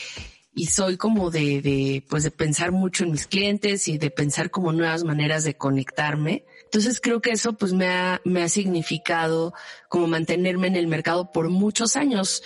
y 0.55 0.65
soy 0.67 0.97
como 0.97 1.29
de, 1.29 1.61
de, 1.61 2.03
pues 2.09 2.23
de 2.23 2.31
pensar 2.31 2.71
mucho 2.71 3.03
en 3.03 3.11
mis 3.11 3.27
clientes 3.27 3.87
y 3.87 3.97
de 3.97 4.09
pensar 4.09 4.49
como 4.49 4.73
nuevas 4.73 5.03
maneras 5.03 5.43
de 5.43 5.55
conectarme. 5.55 6.45
Entonces 6.65 6.99
creo 6.99 7.21
que 7.21 7.31
eso 7.31 7.53
pues 7.53 7.73
me 7.73 7.87
ha, 7.87 8.21
me 8.25 8.43
ha 8.43 8.49
significado 8.49 9.53
como 9.89 10.07
mantenerme 10.07 10.67
en 10.67 10.75
el 10.75 10.87
mercado 10.87 11.31
por 11.31 11.49
muchos 11.49 11.95
años. 11.95 12.43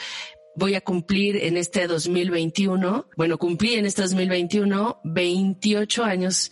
Voy 0.56 0.76
a 0.76 0.82
cumplir 0.82 1.38
en 1.38 1.58
este 1.58 1.88
2021, 1.88 3.08
bueno, 3.18 3.38
cumplí 3.38 3.76
en 3.76 3.86
este 3.86 4.04
2021 4.04 5.00
28 5.04 6.04
años 6.04 6.52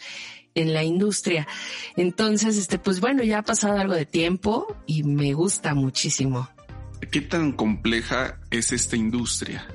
en 0.55 0.73
la 0.73 0.83
industria. 0.83 1.47
Entonces, 1.95 2.57
este, 2.57 2.79
pues 2.79 2.99
bueno, 2.99 3.23
ya 3.23 3.39
ha 3.39 3.43
pasado 3.43 3.77
algo 3.77 3.93
de 3.93 4.05
tiempo 4.05 4.75
y 4.87 5.03
me 5.03 5.33
gusta 5.33 5.75
muchísimo. 5.75 6.49
¿Qué 7.11 7.21
tan 7.21 7.51
compleja 7.51 8.39
es 8.49 8.71
esta 8.71 8.95
industria? 8.95 9.67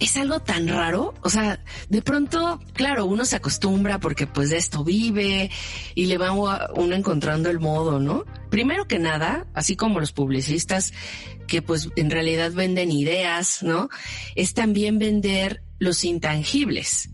Es 0.00 0.16
algo 0.16 0.40
tan 0.40 0.68
raro. 0.68 1.14
O 1.22 1.30
sea, 1.30 1.62
de 1.88 2.02
pronto, 2.02 2.60
claro, 2.72 3.06
uno 3.06 3.24
se 3.24 3.36
acostumbra 3.36 3.98
porque 3.98 4.26
pues 4.26 4.50
de 4.50 4.56
esto 4.56 4.84
vive 4.84 5.50
y 5.94 6.06
le 6.06 6.18
va 6.18 6.32
uno 6.32 6.94
encontrando 6.94 7.50
el 7.50 7.60
modo, 7.60 7.98
¿no? 8.00 8.24
Primero 8.50 8.86
que 8.86 8.98
nada, 8.98 9.46
así 9.54 9.76
como 9.76 10.00
los 10.00 10.12
publicistas 10.12 10.92
que 11.46 11.62
pues 11.62 11.88
en 11.96 12.10
realidad 12.10 12.52
venden 12.52 12.92
ideas, 12.92 13.62
¿no? 13.62 13.88
Es 14.36 14.54
también 14.54 14.98
vender 14.98 15.62
los 15.78 16.04
intangibles. 16.04 17.10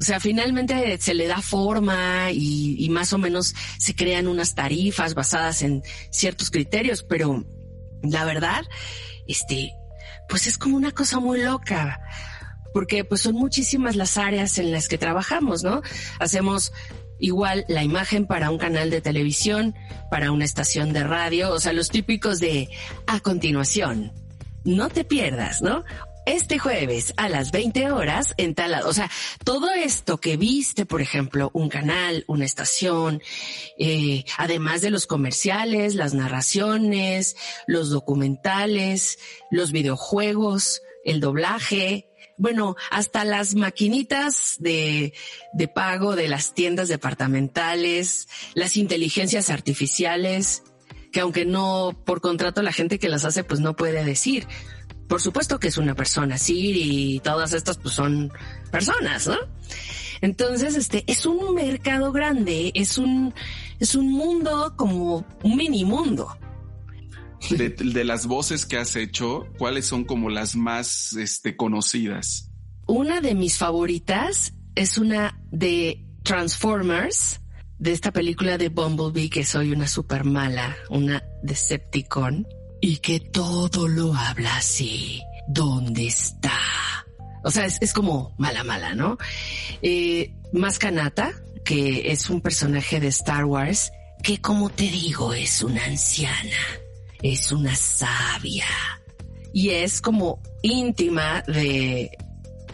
O 0.00 0.04
sea, 0.04 0.18
finalmente 0.18 0.98
se 0.98 1.14
le 1.14 1.28
da 1.28 1.40
forma 1.40 2.30
y, 2.32 2.88
más 2.90 3.12
o 3.12 3.18
menos 3.18 3.54
se 3.78 3.94
crean 3.94 4.26
unas 4.26 4.54
tarifas 4.54 5.14
basadas 5.14 5.62
en 5.62 5.82
ciertos 6.10 6.50
criterios, 6.50 7.04
pero 7.04 7.44
la 8.02 8.24
verdad, 8.24 8.64
este, 9.28 9.72
pues 10.28 10.46
es 10.46 10.58
como 10.58 10.76
una 10.76 10.92
cosa 10.92 11.20
muy 11.20 11.42
loca, 11.42 12.00
porque 12.72 13.04
pues 13.04 13.22
son 13.22 13.34
muchísimas 13.34 13.96
las 13.96 14.16
áreas 14.16 14.58
en 14.58 14.72
las 14.72 14.88
que 14.88 14.98
trabajamos, 14.98 15.62
¿no? 15.62 15.82
Hacemos 16.18 16.72
igual 17.18 17.64
la 17.68 17.82
imagen 17.82 18.26
para 18.26 18.50
un 18.50 18.58
canal 18.58 18.90
de 18.90 19.00
televisión, 19.00 19.74
para 20.10 20.32
una 20.32 20.44
estación 20.44 20.92
de 20.92 21.04
radio, 21.04 21.52
o 21.52 21.60
sea, 21.60 21.72
los 21.72 21.88
típicos 21.88 22.40
de 22.40 22.68
a 23.06 23.20
continuación. 23.20 24.12
No 24.64 24.88
te 24.88 25.04
pierdas, 25.04 25.62
¿no? 25.62 25.84
Este 26.26 26.58
jueves 26.58 27.12
a 27.16 27.28
las 27.28 27.52
20 27.52 27.90
horas 27.90 28.34
en 28.36 28.54
tal, 28.54 28.74
o 28.86 28.92
sea, 28.92 29.10
todo 29.44 29.72
esto 29.72 30.18
que 30.18 30.36
viste, 30.36 30.86
por 30.86 31.00
ejemplo, 31.00 31.50
un 31.52 31.68
canal, 31.68 32.24
una 32.26 32.44
estación, 32.44 33.22
eh, 33.78 34.24
además 34.38 34.80
de 34.80 34.90
los 34.90 35.06
comerciales, 35.06 35.94
las 35.94 36.14
narraciones, 36.14 37.36
los 37.66 37.90
documentales, 37.90 39.18
los 39.50 39.72
videojuegos, 39.72 40.82
el 41.04 41.20
doblaje, 41.20 42.08
bueno, 42.36 42.76
hasta 42.90 43.24
las 43.24 43.54
maquinitas 43.54 44.56
de, 44.58 45.12
de 45.52 45.68
pago 45.68 46.16
de 46.16 46.28
las 46.28 46.54
tiendas 46.54 46.88
departamentales, 46.88 48.28
las 48.54 48.76
inteligencias 48.76 49.50
artificiales, 49.50 50.62
que 51.12 51.20
aunque 51.20 51.44
no 51.44 51.96
por 52.04 52.20
contrato 52.20 52.60
la 52.60 52.72
gente 52.72 52.98
que 52.98 53.08
las 53.08 53.24
hace 53.24 53.44
pues 53.44 53.60
no 53.60 53.76
puede 53.76 54.04
decir. 54.04 54.48
Por 55.08 55.20
supuesto 55.20 55.60
que 55.60 55.68
es 55.68 55.78
una 55.78 55.94
persona, 55.94 56.38
sí, 56.38 56.72
y 56.74 57.20
todas 57.20 57.52
estas 57.52 57.76
pues 57.78 57.94
son 57.94 58.32
personas, 58.70 59.26
¿no? 59.26 59.36
Entonces, 60.20 60.76
este, 60.76 61.04
es 61.06 61.26
un 61.26 61.54
mercado 61.54 62.10
grande, 62.10 62.72
es 62.74 62.96
un, 62.96 63.34
es 63.78 63.94
un 63.94 64.10
mundo 64.10 64.74
como 64.76 65.26
un 65.42 65.56
mini 65.56 65.84
mundo. 65.84 66.38
De, 67.50 68.04
las 68.04 68.26
voces 68.26 68.64
que 68.64 68.78
has 68.78 68.96
hecho, 68.96 69.46
¿cuáles 69.58 69.84
son 69.84 70.04
como 70.04 70.30
las 70.30 70.56
más 70.56 71.12
este, 71.12 71.56
conocidas? 71.56 72.50
Una 72.86 73.20
de 73.20 73.34
mis 73.34 73.58
favoritas 73.58 74.54
es 74.74 74.96
una 74.96 75.38
de 75.50 76.06
Transformers, 76.22 77.40
de 77.78 77.92
esta 77.92 78.12
película 78.12 78.56
de 78.56 78.70
Bumblebee, 78.70 79.28
que 79.28 79.44
soy 79.44 79.72
una 79.72 79.86
super 79.86 80.24
mala, 80.24 80.74
una 80.88 81.22
Decepticon, 81.42 82.46
y 82.84 82.98
que 82.98 83.18
todo 83.18 83.88
lo 83.88 84.14
habla 84.14 84.56
así. 84.58 85.22
¿Dónde 85.48 86.06
está? 86.06 86.58
O 87.42 87.50
sea, 87.50 87.64
es, 87.64 87.92
como 87.94 88.34
mala, 88.36 88.62
mala, 88.62 88.94
¿no? 88.94 89.16
Eh, 89.80 90.34
Mascanata, 90.52 91.32
que 91.64 92.12
es 92.12 92.28
un 92.28 92.42
personaje 92.42 93.00
de 93.00 93.08
Star 93.08 93.46
Wars, 93.46 93.90
que 94.22 94.38
como 94.42 94.68
te 94.68 94.84
digo, 94.84 95.32
es 95.32 95.62
una 95.62 95.82
anciana 95.86 96.58
es 97.22 97.52
una 97.52 97.74
sabia 97.74 98.66
y 99.54 99.70
es 99.70 100.02
como 100.02 100.42
íntima 100.60 101.42
de, 101.46 102.10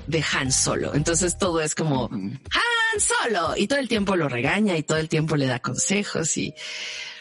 de 0.08 0.24
Han 0.34 0.50
Solo. 0.50 0.92
Entonces 0.92 1.38
todo 1.38 1.60
es 1.60 1.76
como 1.76 2.06
Han 2.10 3.00
Solo 3.00 3.56
y 3.56 3.68
todo 3.68 3.78
el 3.78 3.86
tiempo 3.86 4.16
lo 4.16 4.28
regaña 4.28 4.76
y 4.76 4.82
todo 4.82 4.98
el 4.98 5.08
tiempo 5.08 5.36
le 5.36 5.46
da 5.46 5.60
consejos 5.60 6.36
y, 6.36 6.52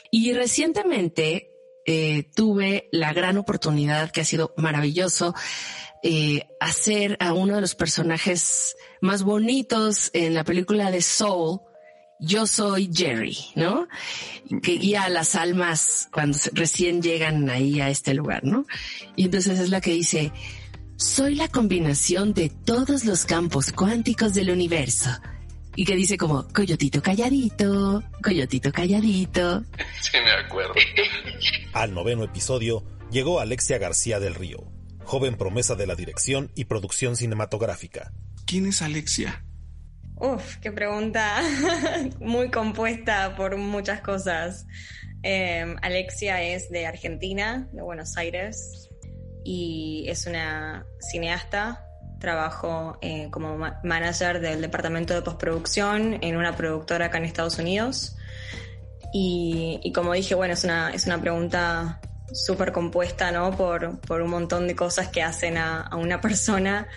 y 0.10 0.34
recientemente 0.34 1.52
eh, 1.86 2.30
tuve 2.36 2.90
la 2.92 3.14
gran 3.14 3.38
oportunidad 3.38 4.12
que 4.12 4.22
ha 4.22 4.26
sido 4.26 4.54
maravilloso 4.58 5.34
eh, 6.04 6.48
hacer 6.60 7.18
a 7.20 7.34
uno 7.34 7.56
de 7.56 7.62
los 7.62 7.76
personajes 7.76 8.76
más 9.02 9.24
bonitos 9.24 10.12
en 10.14 10.34
la 10.34 10.44
película 10.44 10.92
de 10.92 11.02
Soul 11.02 11.62
yo 12.20 12.46
soy 12.46 12.92
Jerry, 12.94 13.38
¿no? 13.56 13.88
Que 14.62 14.74
guía 14.74 15.04
a 15.04 15.10
las 15.10 15.36
almas 15.36 16.10
cuando 16.12 16.38
recién 16.52 17.02
llegan 17.02 17.50
ahí 17.50 17.80
a 17.80 17.90
este 17.90 18.14
lugar, 18.14 18.44
¿no? 18.44 18.66
Y 19.16 19.26
entonces 19.26 19.58
es 19.58 19.70
la 19.70 19.80
que 19.80 19.94
dice, 19.94 20.34
soy 20.98 21.36
la 21.36 21.48
combinación 21.48 22.34
de 22.34 22.50
todos 22.50 23.06
los 23.06 23.26
campos 23.26 23.72
cuánticos 23.72 24.34
del 24.34 24.52
universo. 24.52 25.10
Y 25.80 25.86
que 25.86 25.96
dice 25.96 26.18
como, 26.18 26.46
coyotito 26.50 27.02
calladito, 27.02 28.04
coyotito 28.22 28.70
calladito. 28.70 29.64
Sí, 30.02 30.18
me 30.22 30.32
acuerdo. 30.32 30.74
Al 31.74 31.94
noveno 31.94 32.26
episodio 32.26 32.84
llegó 33.10 33.40
Alexia 33.40 33.78
García 33.78 34.20
del 34.20 34.36
Río, 34.36 34.70
joven 35.06 35.38
promesa 35.38 35.76
de 35.76 35.88
la 35.88 35.96
dirección 35.96 36.52
y 36.54 36.66
producción 36.66 37.16
cinematográfica. 37.16 38.12
¿Quién 38.46 38.66
es 38.66 38.82
Alexia? 38.82 39.46
Uf, 40.18 40.58
qué 40.58 40.74
pregunta 40.74 41.42
muy 42.20 42.52
compuesta 42.52 43.38
por 43.38 43.56
muchas 43.56 44.02
cosas. 44.02 44.68
Em, 45.24 45.78
Alexia 45.82 46.44
es 46.44 46.70
de 46.70 46.88
Argentina, 46.88 47.70
de 47.72 47.82
Buenos 47.82 48.18
Aires, 48.18 48.90
y 49.46 50.04
es 50.10 50.28
una 50.28 50.86
cineasta. 51.10 51.89
Trabajo 52.20 52.98
eh, 53.02 53.30
como 53.32 53.58
manager 53.84 54.40
del 54.40 54.62
departamento 54.62 55.14
de 55.14 55.22
postproducción 55.22 56.20
en 56.22 56.38
una 56.38 56.56
productora 56.56 57.06
acá 57.06 57.18
en 57.18 57.26
Estados 57.26 57.58
Unidos. 57.58 58.16
Y, 59.12 59.92
como 59.96 60.14
dije, 60.14 60.36
bueno, 60.36 60.54
es 60.54 60.64
una, 60.64 60.92
es 60.92 61.06
una 61.08 61.20
pregunta 61.20 62.00
súper 62.32 62.72
compuesta, 62.72 63.32
¿no? 63.32 63.56
Por, 63.56 64.00
por, 64.02 64.22
un 64.22 64.30
montón 64.30 64.68
de 64.68 64.76
cosas 64.76 65.08
que 65.08 65.24
hacen 65.24 65.58
a, 65.58 65.90
una 65.96 66.22
persona, 66.22 66.88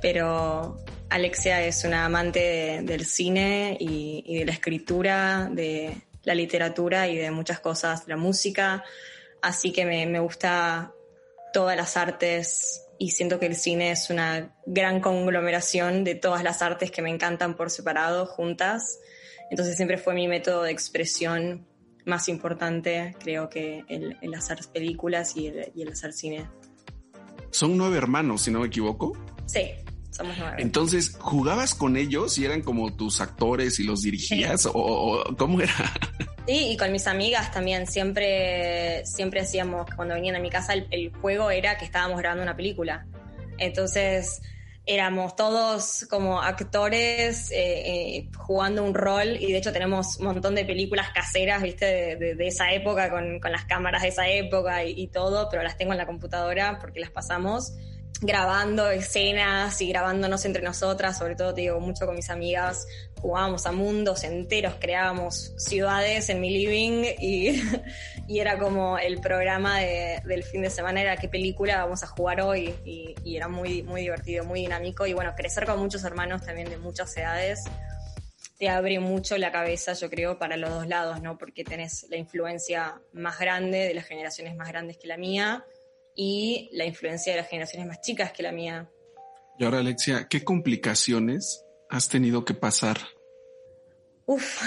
pero 0.00 0.78
Alexia 1.10 1.62
es 1.62 1.84
una 1.84 2.06
amante 2.06 2.80
del 2.82 3.04
cine 3.04 3.76
y, 3.78 4.38
de 4.38 4.44
la 4.44 4.52
escritura, 4.52 5.48
de 5.50 5.96
la 6.22 6.34
literatura 6.34 7.08
y 7.08 7.16
de 7.16 7.30
muchas 7.30 7.60
cosas, 7.60 8.04
la 8.06 8.16
música, 8.16 8.82
así 9.42 9.72
que 9.72 9.84
me, 9.84 10.18
gusta 10.18 10.92
todas 11.52 11.76
las 11.76 11.96
artes 11.96 12.83
y 12.98 13.10
siento 13.10 13.38
que 13.38 13.46
el 13.46 13.56
cine 13.56 13.90
es 13.90 14.10
una 14.10 14.54
gran 14.66 15.00
conglomeración 15.00 16.04
de 16.04 16.14
todas 16.14 16.42
las 16.42 16.62
artes 16.62 16.90
que 16.90 17.02
me 17.02 17.10
encantan 17.10 17.56
por 17.56 17.70
separado, 17.70 18.26
juntas. 18.26 18.98
Entonces 19.50 19.76
siempre 19.76 19.98
fue 19.98 20.14
mi 20.14 20.28
método 20.28 20.62
de 20.62 20.70
expresión 20.70 21.66
más 22.04 22.28
importante, 22.28 23.16
creo 23.20 23.48
que 23.48 23.84
el, 23.88 24.34
hacer 24.34 24.58
películas 24.72 25.36
y 25.36 25.46
el, 25.46 25.72
y 25.74 25.82
el 25.82 25.88
hacer 25.88 26.12
cine. 26.12 26.46
Son 27.50 27.76
nueve 27.76 27.96
hermanos, 27.96 28.42
si 28.42 28.50
no 28.50 28.60
me 28.60 28.66
equivoco. 28.66 29.16
Sí, 29.46 29.70
somos 30.10 30.36
nueve. 30.38 30.56
Entonces, 30.58 31.16
¿jugabas 31.18 31.74
con 31.74 31.96
ellos 31.96 32.38
y 32.38 32.44
eran 32.44 32.62
como 32.62 32.94
tus 32.94 33.20
actores 33.20 33.78
y 33.80 33.84
los 33.84 34.02
dirigías? 34.02 34.68
O, 34.72 35.24
cómo 35.38 35.60
era? 35.60 35.74
Sí, 36.46 36.72
y 36.72 36.76
con 36.76 36.92
mis 36.92 37.06
amigas 37.06 37.50
también. 37.50 37.86
Siempre, 37.86 39.04
siempre 39.06 39.40
hacíamos, 39.40 39.86
cuando 39.96 40.14
venían 40.14 40.36
a 40.36 40.40
mi 40.40 40.50
casa, 40.50 40.74
el, 40.74 41.12
juego 41.20 41.50
era 41.50 41.78
que 41.78 41.86
estábamos 41.86 42.18
grabando 42.18 42.42
una 42.42 42.54
película. 42.54 43.06
Entonces, 43.56 44.42
éramos 44.84 45.36
todos 45.36 46.06
como 46.10 46.42
actores 46.42 47.50
eh, 47.50 47.56
eh, 48.16 48.28
jugando 48.36 48.84
un 48.84 48.92
rol 48.92 49.38
y 49.40 49.50
de 49.52 49.56
hecho 49.56 49.72
tenemos 49.72 50.18
un 50.18 50.26
montón 50.26 50.54
de 50.54 50.66
películas 50.66 51.08
caseras, 51.14 51.62
viste, 51.62 52.16
de, 52.16 52.46
esa 52.46 52.70
época, 52.72 53.08
con, 53.10 53.40
las 53.50 53.64
cámaras 53.64 54.02
de 54.02 54.08
esa 54.08 54.28
época 54.28 54.84
y, 54.84 55.06
todo, 55.06 55.48
pero 55.50 55.62
las 55.62 55.78
tengo 55.78 55.92
en 55.92 55.98
la 55.98 56.06
computadora 56.06 56.78
porque 56.78 57.00
las 57.00 57.10
pasamos 57.10 57.72
grabando 58.20 58.90
escenas 58.90 59.80
y 59.80 59.88
grabándonos 59.88 60.44
entre 60.44 60.62
nosotras, 60.62 61.18
sobre 61.18 61.36
todo 61.36 61.52
te 61.52 61.62
digo 61.62 61.80
mucho 61.80 62.06
con 62.06 62.14
mis 62.14 62.30
amigas, 62.30 62.86
jugábamos 63.20 63.66
a 63.66 63.72
mundos 63.72 64.24
enteros, 64.24 64.74
creábamos 64.78 65.52
ciudades 65.56 66.28
en 66.28 66.40
mi 66.40 66.50
living 66.50 67.04
y, 67.18 67.62
y 68.28 68.40
era 68.40 68.58
como 68.58 68.98
el 68.98 69.20
programa 69.20 69.80
del 69.80 70.44
fin 70.44 70.62
de 70.62 70.70
semana, 70.70 71.02
era 71.02 71.16
qué 71.16 71.28
película 71.28 71.84
vamos 71.84 72.02
a 72.02 72.06
jugar 72.06 72.40
hoy 72.40 72.74
y, 72.84 73.14
y, 73.24 73.36
era 73.36 73.48
muy, 73.48 73.82
muy 73.82 74.02
divertido, 74.02 74.44
muy 74.44 74.60
dinámico 74.60 75.06
y 75.06 75.12
bueno, 75.12 75.34
crecer 75.36 75.66
con 75.66 75.78
muchos 75.78 76.04
hermanos 76.04 76.42
también 76.42 76.70
de 76.70 76.78
muchas 76.78 77.16
edades 77.16 77.64
te 78.58 78.68
abre 78.68 79.00
mucho 79.00 79.36
la 79.36 79.50
cabeza, 79.50 79.94
yo 79.94 80.08
creo, 80.08 80.38
para 80.38 80.56
los 80.56 80.70
dos 80.70 80.86
lados, 80.86 81.20
¿no? 81.20 81.36
Porque 81.36 81.64
tenés 81.64 82.06
la 82.08 82.16
influencia 82.16 83.00
más 83.12 83.40
grande 83.40 83.78
de 83.78 83.94
las 83.94 84.06
generaciones 84.06 84.54
más 84.54 84.68
grandes 84.68 84.96
que 84.96 85.08
la 85.08 85.16
mía 85.16 85.64
y 86.14 86.70
la 86.72 86.84
influencia 86.84 87.32
de 87.32 87.40
las 87.40 87.48
generaciones 87.48 87.88
más 87.88 88.00
chicas 88.00 88.32
que 88.32 88.42
la 88.42 88.52
mía. 88.52 88.88
Y 89.58 89.64
ahora, 89.64 89.78
Alexia, 89.78 90.26
¿qué 90.28 90.44
complicaciones 90.44 91.64
has 91.88 92.08
tenido 92.08 92.44
que 92.44 92.54
pasar? 92.54 92.98
Uf, 94.26 94.62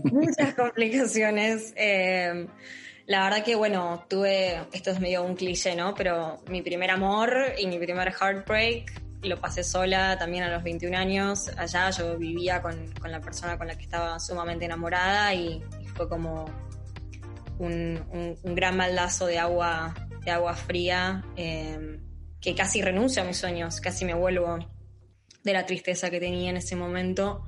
muchas 0.04 0.54
complicaciones. 0.54 1.72
Eh, 1.76 2.46
la 3.06 3.24
verdad 3.24 3.44
que, 3.44 3.54
bueno, 3.54 4.06
tuve, 4.08 4.62
esto 4.72 4.90
es 4.90 5.00
medio 5.00 5.22
un 5.22 5.34
cliché, 5.34 5.76
¿no? 5.76 5.94
Pero 5.94 6.38
mi 6.48 6.62
primer 6.62 6.90
amor 6.90 7.52
y 7.58 7.66
mi 7.66 7.78
primer 7.78 8.12
heartbreak 8.12 9.04
lo 9.22 9.40
pasé 9.40 9.64
sola 9.64 10.18
también 10.18 10.44
a 10.44 10.50
los 10.50 10.62
21 10.62 10.96
años. 10.96 11.50
Allá 11.56 11.90
yo 11.90 12.16
vivía 12.16 12.62
con, 12.62 12.92
con 13.00 13.10
la 13.10 13.20
persona 13.20 13.58
con 13.58 13.66
la 13.66 13.76
que 13.76 13.82
estaba 13.82 14.18
sumamente 14.20 14.64
enamorada 14.64 15.34
y, 15.34 15.62
fue 15.94 16.08
como 16.08 16.46
un, 17.60 18.36
un, 18.42 18.54
gran 18.56 18.76
maldazo 18.76 19.26
de 19.26 19.38
agua 19.38 19.94
de 20.24 20.30
agua 20.30 20.54
fría, 20.54 21.24
em, 21.36 22.00
que 22.40 22.54
casi 22.54 22.82
renuncio 22.82 23.22
a 23.22 23.24
mis 23.24 23.36
sueños, 23.36 23.80
casi 23.80 24.04
me 24.04 24.14
vuelvo 24.14 24.58
de 25.42 25.52
la 25.52 25.66
tristeza 25.66 26.10
que 26.10 26.20
tenía 26.20 26.50
en 26.50 26.56
ese 26.56 26.76
momento. 26.76 27.46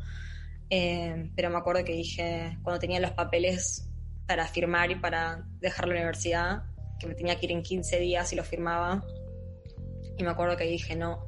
Em, 0.68 1.32
pero 1.34 1.50
me 1.50 1.58
acuerdo 1.58 1.84
que 1.84 1.92
dije, 1.92 2.58
cuando 2.62 2.80
tenía 2.80 3.00
los 3.00 3.12
papeles 3.12 3.88
para 4.26 4.46
firmar 4.46 4.90
y 4.90 4.96
para 4.96 5.44
dejar 5.60 5.88
la 5.88 5.94
universidad, 5.94 6.64
que 6.98 7.06
me 7.06 7.14
tenía 7.14 7.38
que 7.38 7.46
ir 7.46 7.52
en 7.52 7.62
15 7.62 7.98
días 8.00 8.32
y 8.32 8.36
lo 8.36 8.44
firmaba, 8.44 9.04
y 10.18 10.22
me 10.22 10.30
acuerdo 10.30 10.56
que 10.56 10.64
dije, 10.64 10.96
no, 10.96 11.26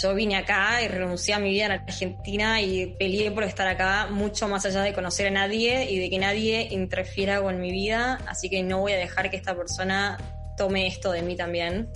yo 0.00 0.14
vine 0.14 0.36
acá 0.36 0.82
y 0.82 0.88
renuncié 0.88 1.34
a 1.34 1.38
mi 1.38 1.50
vida 1.50 1.66
en 1.66 1.72
Argentina 1.72 2.60
y 2.62 2.94
peleé 2.98 3.30
por 3.30 3.44
estar 3.44 3.66
acá 3.66 4.08
mucho 4.10 4.48
más 4.48 4.64
allá 4.64 4.82
de 4.82 4.92
conocer 4.92 5.26
a 5.26 5.30
nadie 5.30 5.90
y 5.90 5.98
de 5.98 6.10
que 6.10 6.18
nadie 6.18 6.68
interfiera 6.70 7.40
con 7.40 7.60
mi 7.60 7.72
vida, 7.72 8.18
así 8.26 8.48
que 8.48 8.62
no 8.62 8.80
voy 8.80 8.92
a 8.92 8.96
dejar 8.96 9.30
que 9.30 9.36
esta 9.36 9.56
persona 9.56 10.18
tome 10.58 10.86
esto 10.86 11.12
de 11.12 11.22
mí 11.22 11.36
también. 11.36 11.88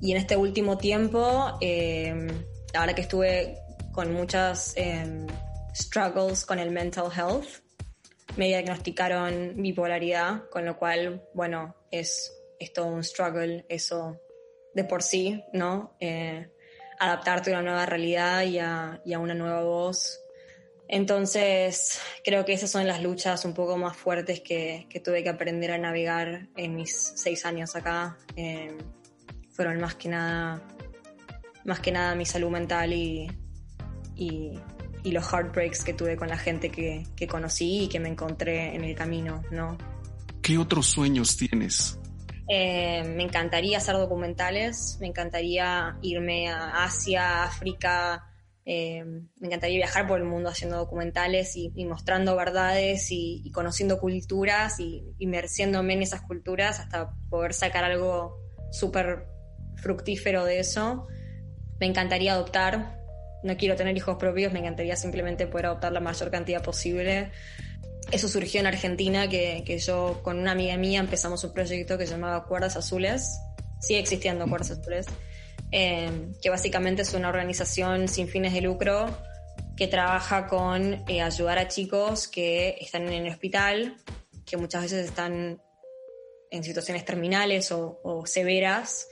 Y 0.00 0.10
en 0.12 0.18
este 0.18 0.36
último 0.36 0.78
tiempo, 0.78 1.56
eh, 1.60 2.26
verdad 2.72 2.94
que 2.94 3.02
estuve 3.02 3.58
con 3.92 4.12
muchas 4.12 4.72
eh, 4.76 5.26
struggles 5.74 6.44
con 6.44 6.58
el 6.58 6.70
mental 6.70 7.10
health. 7.16 7.46
Me 8.36 8.46
diagnosticaron 8.46 9.54
bipolaridad, 9.56 10.48
con 10.50 10.64
lo 10.64 10.76
cual, 10.78 11.22
bueno, 11.34 11.76
es, 11.90 12.32
es 12.58 12.72
todo 12.72 12.86
un 12.86 13.04
struggle 13.04 13.64
eso 13.68 14.20
de 14.74 14.84
por 14.84 15.02
sí, 15.02 15.44
¿no? 15.52 15.96
Eh, 16.00 16.48
adaptarte 16.98 17.50
a 17.50 17.54
una 17.54 17.62
nueva 17.62 17.86
realidad 17.86 18.42
y 18.42 18.58
a 18.58 19.18
una 19.18 19.34
nueva 19.34 19.62
voz 19.62 20.20
entonces, 20.90 22.00
creo 22.24 22.46
que 22.46 22.54
esas 22.54 22.70
son 22.70 22.86
las 22.86 23.02
luchas 23.02 23.44
un 23.44 23.52
poco 23.52 23.76
más 23.76 23.94
fuertes 23.94 24.40
que, 24.40 24.86
tuve 25.04 25.22
que 25.22 25.28
aprender 25.28 25.70
a 25.70 25.78
navegar 25.78 26.48
en 26.56 26.74
mis 26.76 27.12
seis 27.14 27.44
años 27.44 27.76
acá. 27.76 28.16
Eh, 28.36 28.74
fueron 29.50 29.78
más 29.80 29.96
que 29.96 30.08
nada, 30.08 30.62
más 31.66 31.80
que 31.80 31.92
nada 31.92 32.14
mi 32.14 32.24
salud 32.24 32.48
mental 32.48 32.94
y, 32.94 33.30
y, 34.16 34.58
los 35.04 35.24
heartbreaks 35.32 35.84
que 35.84 35.94
tuve 35.94 36.16
con 36.16 36.28
la 36.28 36.36
gente 36.36 36.70
que, 36.70 37.06
conocí 37.28 37.84
y 37.84 37.88
que 37.88 37.98
me 37.98 38.10
encontré 38.10 38.74
en 38.74 38.84
el 38.84 38.94
camino, 38.94 39.42
¿no? 39.50 39.78
¿Qué 40.42 40.58
otros 40.58 40.86
sueños 40.86 41.36
tienes? 41.36 41.98
Eh, 42.46 43.02
me 43.04 43.22
encantaría 43.22 43.78
hacer 43.78 43.94
documentales, 43.96 44.98
me 45.00 45.06
encantaría 45.06 45.96
irme 46.02 46.48
a 46.50 46.84
Asia, 46.84 47.44
África, 47.44 48.28
eh, 48.70 49.02
me 49.02 49.46
encantaría 49.46 49.78
viajar 49.78 50.06
por 50.06 50.18
el 50.18 50.26
mundo 50.26 50.50
haciendo 50.50 50.76
documentales 50.76 51.56
y, 51.56 51.72
mostrando 51.86 52.36
verdades 52.36 53.06
y, 53.08 53.50
conociendo 53.50 53.98
culturas 53.98 54.78
y 54.78 55.06
inmersiéndome 55.18 55.94
en 55.94 56.02
esas 56.02 56.20
culturas 56.20 56.78
hasta 56.78 57.14
poder 57.30 57.54
sacar 57.54 57.84
algo 57.84 58.36
súper 58.70 59.26
fructífero 59.76 60.44
de 60.44 60.58
eso. 60.58 61.06
Me 61.80 61.86
encantaría 61.86 62.34
adoptar, 62.34 63.00
no 63.42 63.56
quiero 63.56 63.74
tener 63.74 63.96
hijos 63.96 64.18
propios, 64.18 64.52
me 64.52 64.58
encantaría 64.58 64.96
simplemente 64.96 65.46
poder 65.46 65.64
adoptar 65.64 65.92
la 65.92 66.00
mayor 66.00 66.30
cantidad 66.30 66.62
posible. 66.62 67.32
Eso 68.12 68.28
surgió 68.28 68.60
en 68.60 68.66
Argentina, 68.66 69.30
que, 69.30 69.62
que 69.64 69.78
yo 69.78 70.20
con 70.22 70.38
una 70.38 70.52
amiga 70.52 70.76
mía 70.76 71.00
empezamos 71.00 71.42
un 71.42 71.54
proyecto 71.54 71.96
que 71.96 72.06
se 72.06 72.12
llamaba 72.12 72.44
Cuerdas 72.44 72.76
Azules, 72.76 73.40
sigue 73.80 74.00
existiendo 74.00 74.46
Cuerdas 74.46 74.72
Azules 74.72 75.06
Em, 75.70 76.32
que 76.40 76.48
básicamente 76.48 77.02
es 77.02 77.12
una 77.12 77.28
organización 77.28 78.08
sin 78.08 78.26
fines 78.26 78.54
de 78.54 78.62
lucro 78.62 79.06
que 79.76 79.86
trabaja 79.86 80.46
con 80.46 81.04
eh, 81.08 81.20
ayudar 81.20 81.58
a 81.58 81.68
chicos 81.68 82.26
que 82.26 82.76
están 82.80 83.06
en 83.06 83.26
el 83.26 83.30
hospital, 83.30 83.96
que 84.46 84.56
muchas 84.56 84.82
veces 84.82 85.06
están 85.06 85.60
en 86.50 86.64
situaciones 86.64 87.04
terminales 87.04 87.70
o, 87.70 88.22
severas, 88.24 89.08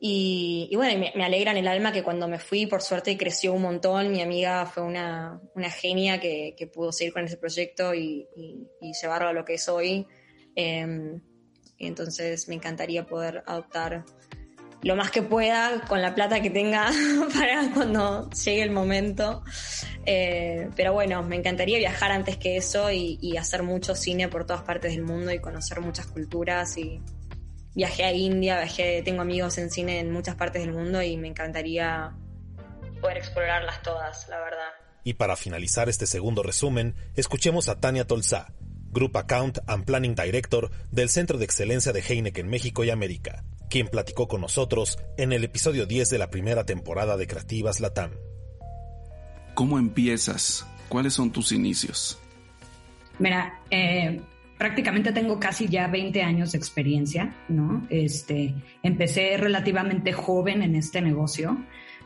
Y, 0.00 0.68
bueno, 0.74 0.98
me, 0.98 1.12
me, 1.14 1.24
alegra 1.24 1.52
en 1.52 1.58
el 1.58 1.68
alma 1.68 1.92
que 1.92 2.02
cuando 2.02 2.26
me 2.26 2.40
fui, 2.40 2.66
por 2.66 2.82
suerte, 2.82 3.16
creció 3.16 3.52
un 3.52 3.62
montón. 3.62 4.10
Mi 4.10 4.20
amiga 4.20 4.66
fue 4.66 4.82
una, 4.82 5.40
una 5.54 5.70
genia 5.70 6.18
que, 6.18 6.54
que, 6.56 6.66
pudo 6.66 6.90
seguir 6.90 7.12
con 7.12 7.24
ese 7.24 7.36
proyecto 7.36 7.94
y, 7.94 8.26
y, 8.34 8.66
y 8.80 8.92
llevarlo 9.00 9.28
a 9.28 9.32
lo 9.32 9.44
que 9.44 9.54
es 9.54 9.68
hoy. 9.68 10.06
Eh, 10.56 11.20
entonces 11.78 12.48
me 12.48 12.54
encantaría 12.56 13.06
poder 13.06 13.44
adoptar 13.46 14.04
lo 14.82 14.96
más 14.96 15.10
que 15.10 15.22
pueda 15.22 15.80
con 15.88 16.02
la 16.02 16.14
plata 16.14 16.40
que 16.40 16.50
tenga 16.50 16.90
para 17.34 17.70
cuando 17.72 18.28
llegue 18.30 18.62
el 18.62 18.70
momento. 18.70 19.42
Eh, 20.04 20.68
pero 20.74 20.92
bueno, 20.92 21.22
me 21.22 21.36
encantaría 21.36 21.78
viajar 21.78 22.10
antes 22.10 22.36
que 22.36 22.56
eso 22.56 22.90
y, 22.90 23.36
hacer 23.36 23.62
mucho 23.62 23.94
cine 23.94 24.28
por 24.28 24.44
todas 24.44 24.62
partes 24.62 24.92
del 24.92 25.04
mundo 25.04 25.32
y 25.32 25.40
conocer 25.40 25.80
muchas 25.80 26.06
culturas 26.06 26.76
y, 26.76 27.00
viajé 27.74 28.04
a 28.04 28.12
India, 28.12 28.58
viajé, 28.58 29.02
tengo 29.02 29.22
amigos 29.22 29.56
en 29.58 29.70
cine 29.70 30.00
en 30.00 30.12
muchas 30.12 30.34
partes 30.34 30.62
del 30.62 30.72
mundo 30.74 31.00
y 31.02 31.16
me 31.16 31.28
encantaría 31.28 32.12
poder 33.00 33.18
explorarlas 33.18 33.82
todas, 33.82 34.28
la 34.28 34.38
verdad. 34.40 34.68
Y 35.04 35.14
para 35.14 35.36
finalizar 35.36 35.88
este 35.88 36.06
segundo 36.06 36.42
resumen, 36.42 36.94
escuchemos 37.16 37.68
a 37.68 37.80
Tania 37.80 38.06
Tolzá, 38.06 38.52
Group 38.90 39.16
Account 39.16 39.58
and 39.66 39.84
Planning 39.84 40.14
Director 40.14 40.70
del 40.90 41.08
Centro 41.08 41.38
de 41.38 41.44
Excelencia 41.44 41.92
de 41.92 42.02
Heineken 42.02 42.48
México 42.48 42.84
y 42.84 42.90
América, 42.90 43.42
quien 43.72 43.88
platicó 43.88 44.28
con 44.28 44.42
nosotros 44.42 44.98
en 45.16 45.32
el 45.32 45.44
episodio 45.44 45.86
10 45.86 46.10
de 46.10 46.18
la 46.18 46.28
primera 46.28 46.66
temporada 46.66 47.16
de 47.16 47.26
Creativas 47.26 47.80
Latam. 47.80 48.10
¿Cómo 49.54 49.78
empiezas? 49.78 50.66
¿Cuáles 50.90 51.14
son 51.14 51.32
tus 51.32 51.52
inicios? 51.52 52.20
Mira, 53.18 53.62
eh, 53.70 54.20
prácticamente 54.58 55.10
tengo 55.12 55.40
casi 55.40 55.68
ya 55.68 55.86
20 55.86 56.22
años 56.22 56.52
de 56.52 56.58
experiencia, 56.58 57.34
¿no? 57.48 57.86
Este, 57.88 58.54
empecé 58.82 59.38
relativamente 59.38 60.12
joven 60.12 60.60
en 60.60 60.74
este 60.74 61.00
negocio, 61.00 61.56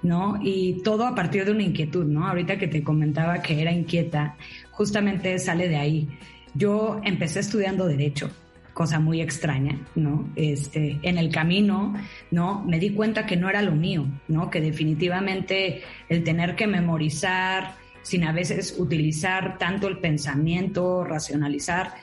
¿no? 0.04 0.38
Y 0.40 0.84
todo 0.84 1.04
a 1.04 1.16
partir 1.16 1.46
de 1.46 1.50
una 1.50 1.64
inquietud, 1.64 2.04
¿no? 2.04 2.28
Ahorita 2.28 2.58
que 2.58 2.68
te 2.68 2.84
comentaba 2.84 3.42
que 3.42 3.60
era 3.60 3.72
inquieta, 3.72 4.36
justamente 4.70 5.36
sale 5.40 5.68
de 5.68 5.78
ahí. 5.78 6.08
Yo 6.54 7.00
empecé 7.02 7.40
estudiando 7.40 7.88
derecho, 7.88 8.30
cosa 8.76 9.00
muy 9.00 9.22
extraña, 9.22 9.80
¿no? 9.94 10.28
Este, 10.36 10.98
en 11.00 11.16
el 11.16 11.30
camino, 11.30 11.94
¿no? 12.30 12.62
Me 12.66 12.78
di 12.78 12.90
cuenta 12.90 13.24
que 13.24 13.34
no 13.34 13.48
era 13.48 13.62
lo 13.62 13.72
mío, 13.72 14.06
¿no? 14.28 14.50
Que 14.50 14.60
definitivamente 14.60 15.80
el 16.10 16.22
tener 16.22 16.54
que 16.56 16.66
memorizar, 16.66 17.76
sin 18.02 18.24
a 18.24 18.32
veces 18.32 18.76
utilizar 18.78 19.56
tanto 19.56 19.88
el 19.88 19.96
pensamiento, 19.96 21.04
racionalizar, 21.04 21.94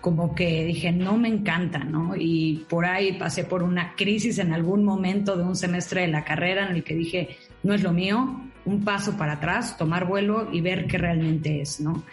como 0.00 0.34
que 0.34 0.64
dije, 0.64 0.90
no 0.90 1.18
me 1.18 1.28
encanta, 1.28 1.80
¿no? 1.80 2.14
Y 2.16 2.64
por 2.66 2.86
ahí 2.86 3.12
pasé 3.18 3.44
por 3.44 3.62
una 3.62 3.94
crisis 3.94 4.38
en 4.38 4.54
algún 4.54 4.84
momento 4.84 5.36
de 5.36 5.42
un 5.44 5.54
semestre 5.54 6.00
de 6.00 6.08
la 6.08 6.24
carrera 6.24 6.64
en 6.66 6.76
el 6.76 6.82
que 6.82 6.94
dije, 6.94 7.36
no 7.62 7.74
es 7.74 7.82
lo 7.82 7.92
mío, 7.92 8.40
un 8.64 8.82
paso 8.84 9.18
para 9.18 9.34
atrás, 9.34 9.76
tomar 9.76 10.06
vuelo 10.06 10.48
y 10.50 10.62
ver 10.62 10.86
qué 10.86 10.96
realmente 10.96 11.60
es, 11.60 11.78
¿no? 11.78 12.04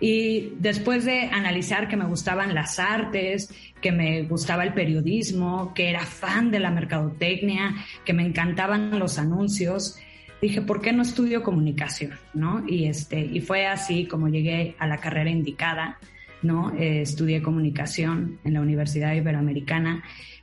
Y 0.00 0.54
después 0.58 1.04
de 1.04 1.24
analizar 1.26 1.86
que 1.86 1.96
me 1.96 2.06
gustaban 2.06 2.54
las 2.54 2.78
artes, 2.78 3.54
que 3.80 3.92
me 3.92 4.22
gustaba 4.22 4.64
el 4.64 4.72
periodismo, 4.72 5.74
que 5.74 5.90
era 5.90 6.00
fan 6.00 6.50
de 6.50 6.58
la 6.58 6.70
mercadotecnia, 6.70 7.74
que 8.04 8.14
me 8.14 8.24
encantaban 8.24 8.98
los 8.98 9.18
anuncios, 9.18 9.98
dije, 10.40 10.62
¿por 10.62 10.80
qué 10.80 10.92
no 10.92 11.02
estudio 11.02 11.42
comunicación? 11.42 12.12
¿no? 12.32 12.64
Y, 12.66 12.86
este, 12.86 13.20
y 13.20 13.40
fue 13.40 13.66
así 13.66 14.06
como 14.06 14.28
llegué 14.28 14.74
a 14.78 14.86
la 14.86 14.98
carrera 14.98 15.30
indicada. 15.30 15.98
¿no? 16.42 16.72
Eh, 16.78 17.02
estudié 17.02 17.42
comunicación 17.42 18.38
en 18.44 18.54
la 18.54 18.62
Universidad 18.62 19.12
Iberoamericana, 19.12 20.02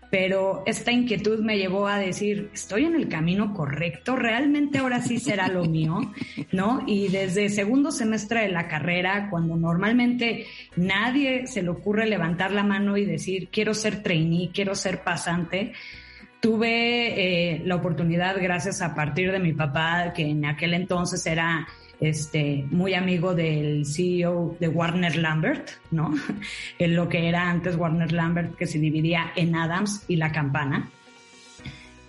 pero 0.10 0.63
esta 0.65 0.91
inquietud 0.91 1.39
me 1.39 1.58
llevó 1.58 1.88
a 1.88 1.98
decir, 1.98 2.50
estoy 2.54 2.86
en 2.86 2.96
el 2.96 3.10
camino 3.10 3.54
correcto, 3.54 4.15
realmente 4.15 4.80
ahora 4.80 5.02
sí 5.02 5.20
será 5.20 5.48
lo 5.48 5.65
mío, 5.65 6.00
¿no? 6.52 6.84
Y 6.88 7.10
desde 7.10 7.50
segundo 7.50 7.91
semestre 7.91 8.41
de 8.41 8.50
la 8.50 8.67
carrera, 8.67 9.28
cuando 9.30 9.56
normalmente 9.56 10.46
nadie 10.76 11.48
se 11.48 11.62
le 11.62 11.70
ocurre 11.70 12.08
levantar 12.08 12.52
la 12.52 12.63
mano 12.63 12.98
y 12.98 13.06
decir, 13.06 13.50
quiero 13.52 13.74
ser 13.74 14.02
trainee, 14.02 14.52
quiero 14.54 14.76
ser 14.76 15.04
pasante, 15.04 15.74
tuve 16.39 17.56
eh, 17.56 17.62
la 17.65 17.76
oportunidad, 17.76 18.38
gracias 18.41 18.82
a 18.82 18.96
partir 18.96 19.32
de 19.32 19.39
mi 19.39 19.54
papá, 19.54 20.13
que 20.15 20.24
en 20.24 20.46
aquel 20.46 20.74
entonces 20.74 21.26
era 21.26 21.67
este, 22.00 22.66
muy 22.70 22.94
amigo 22.94 23.34
del 23.34 23.86
CEO 23.86 24.56
de 24.60 24.68
Warner 24.68 25.16
Lambert, 25.16 25.70
¿no? 25.92 26.14
En 26.80 26.96
lo 26.96 27.10
que 27.10 27.28
era 27.28 27.50
antes 27.50 27.76
Warner 27.76 28.12
Lambert, 28.12 28.56
que 28.56 28.68
se 28.68 28.80
dividía 28.80 29.32
en 29.36 29.56
Adams 29.56 30.04
y 30.08 30.16
La 30.18 30.32
Campana. 30.32 30.90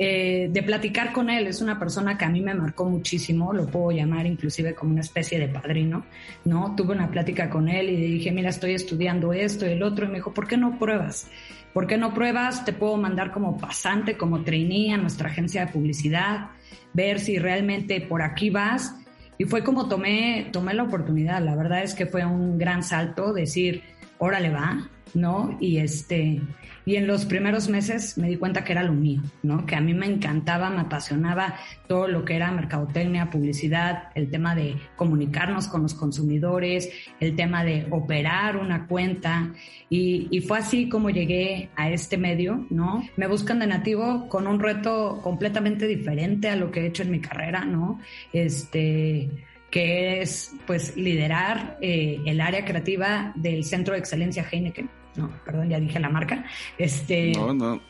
Eh, 0.01 0.49
de 0.53 0.63
platicar 0.63 1.13
con 1.13 1.29
él, 1.29 1.49
es 1.49 1.61
una 1.61 1.77
persona 1.77 2.17
que 2.17 2.25
a 2.25 2.29
mí 2.29 2.41
me 2.41 2.55
marcó 2.55 2.85
muchísimo, 2.85 3.53
lo 3.53 3.67
puedo 3.67 3.91
llamar 3.91 4.27
inclusive 4.27 4.73
como 4.73 4.93
una 4.93 5.01
especie 5.01 5.41
de 5.41 5.49
padrino, 5.49 6.05
¿no? 6.45 6.77
Tuve 6.77 6.95
una 6.95 7.11
plática 7.11 7.51
con 7.51 7.69
él 7.69 7.91
y 7.91 7.97
dije, 7.97 8.31
mira, 8.31 8.51
estoy 8.51 8.75
estudiando 8.75 9.33
esto 9.33 9.67
y 9.67 9.71
el 9.71 9.83
otro, 9.83 10.05
y 10.05 10.09
me 10.09 10.15
dijo, 10.17 10.33
¿por 10.33 10.47
qué 10.47 10.57
no 10.57 10.79
pruebas? 10.79 11.29
¿Por 11.73 11.89
qué 11.89 11.97
no 11.97 12.15
pruebas? 12.15 12.65
Te 12.65 12.73
puedo 12.73 12.97
mandar 12.97 13.33
como 13.33 13.59
pasante, 13.59 14.17
como 14.17 14.45
trainee 14.45 14.93
a 14.93 14.99
nuestra 14.99 15.31
agencia 15.31 15.67
de 15.67 15.73
publicidad, 15.73 16.51
ver 16.93 17.19
si 17.19 17.41
realmente 17.41 18.01
por 18.01 18.23
aquí 18.23 18.51
vas 18.51 18.95
y 19.39 19.45
fue 19.45 19.63
como 19.63 19.89
tomé, 19.89 20.51
tomé 20.53 20.75
la 20.75 20.83
oportunidad. 20.83 21.41
La 21.41 21.55
verdad 21.55 21.83
es 21.83 21.95
que 21.95 22.07
fue 22.07 22.27
un 22.27 22.59
gran 22.59 22.83
salto 22.83 23.33
decir, 23.33 23.83
órale 24.19 24.51
va, 24.51 24.91
¿no? 25.15 25.57
Y 25.61 25.79
este, 25.79 26.41
y 26.85 26.97
en 26.97 27.07
los 27.07 27.27
primeros 27.27 27.69
meses 27.69 28.17
me 28.17 28.29
di 28.29 28.37
cuenta 28.37 28.65
que 28.65 28.73
era 28.73 28.83
lo 28.83 28.93
mío, 28.93 29.21
¿no? 29.43 29.67
Que 29.67 29.77
a 29.77 29.81
mí 29.81 29.93
me 29.93 30.07
encantaba, 30.07 30.71
me 30.71 30.81
apasionaba 30.81 31.57
todo 31.87 32.09
lo 32.09 32.25
que 32.25 32.37
era 32.37 32.51
mercadotecnia, 32.51 33.31
publicidad, 33.31 34.05
el 34.15 34.31
tema 34.31 34.55
de 34.55 34.77
comunicarnos 34.97 35.69
con 35.69 35.83
los 35.83 35.95
consumidores, 35.95 36.91
el 37.21 37.37
tema 37.37 37.65
de 37.65 37.87
operar 37.91 38.57
una 38.57 38.87
cuenta. 38.87 39.53
Y, 39.91 40.29
y 40.31 40.41
fue 40.41 40.59
así 40.59 40.89
como 40.89 41.11
llegué 41.11 41.71
a 41.77 41.91
este 41.91 42.17
medio, 42.17 42.67
¿no? 42.71 43.03
Me 43.17 43.27
buscan 43.27 43.59
de 43.59 43.67
nativo 43.67 44.29
con 44.29 44.47
un 44.47 44.59
reto 44.59 45.21
completamente 45.23 45.87
diferente 45.87 46.49
a 46.49 46.57
lo 46.57 46.71
que 46.71 46.81
he 46.81 46.87
hecho 46.87 47.03
en 47.03 47.11
mi 47.11 47.21
carrera, 47.21 47.65
¿no? 47.65 48.01
Este, 48.33 49.29
que 49.71 50.23
es 50.23 50.55
pues 50.67 50.97
liderar 50.97 51.79
eh, 51.81 52.21
el 52.25 52.41
área 52.41 52.65
creativa 52.65 53.33
del 53.35 53.65
Centro 53.65 53.95
de 53.95 54.01
Excelencia 54.01 54.47
Heineken. 54.51 54.89
No, 55.17 55.31
perdón, 55.45 55.69
ya 55.69 55.81
dije 55.81 55.99
la 55.99 56.09
marca. 56.09 56.45
Este, 56.79 57.33
no, 57.33 57.53
no. 57.53 57.81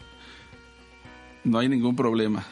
No 1.45 1.59
hay 1.59 1.69
ningún 1.69 1.95
problema. 1.95 2.45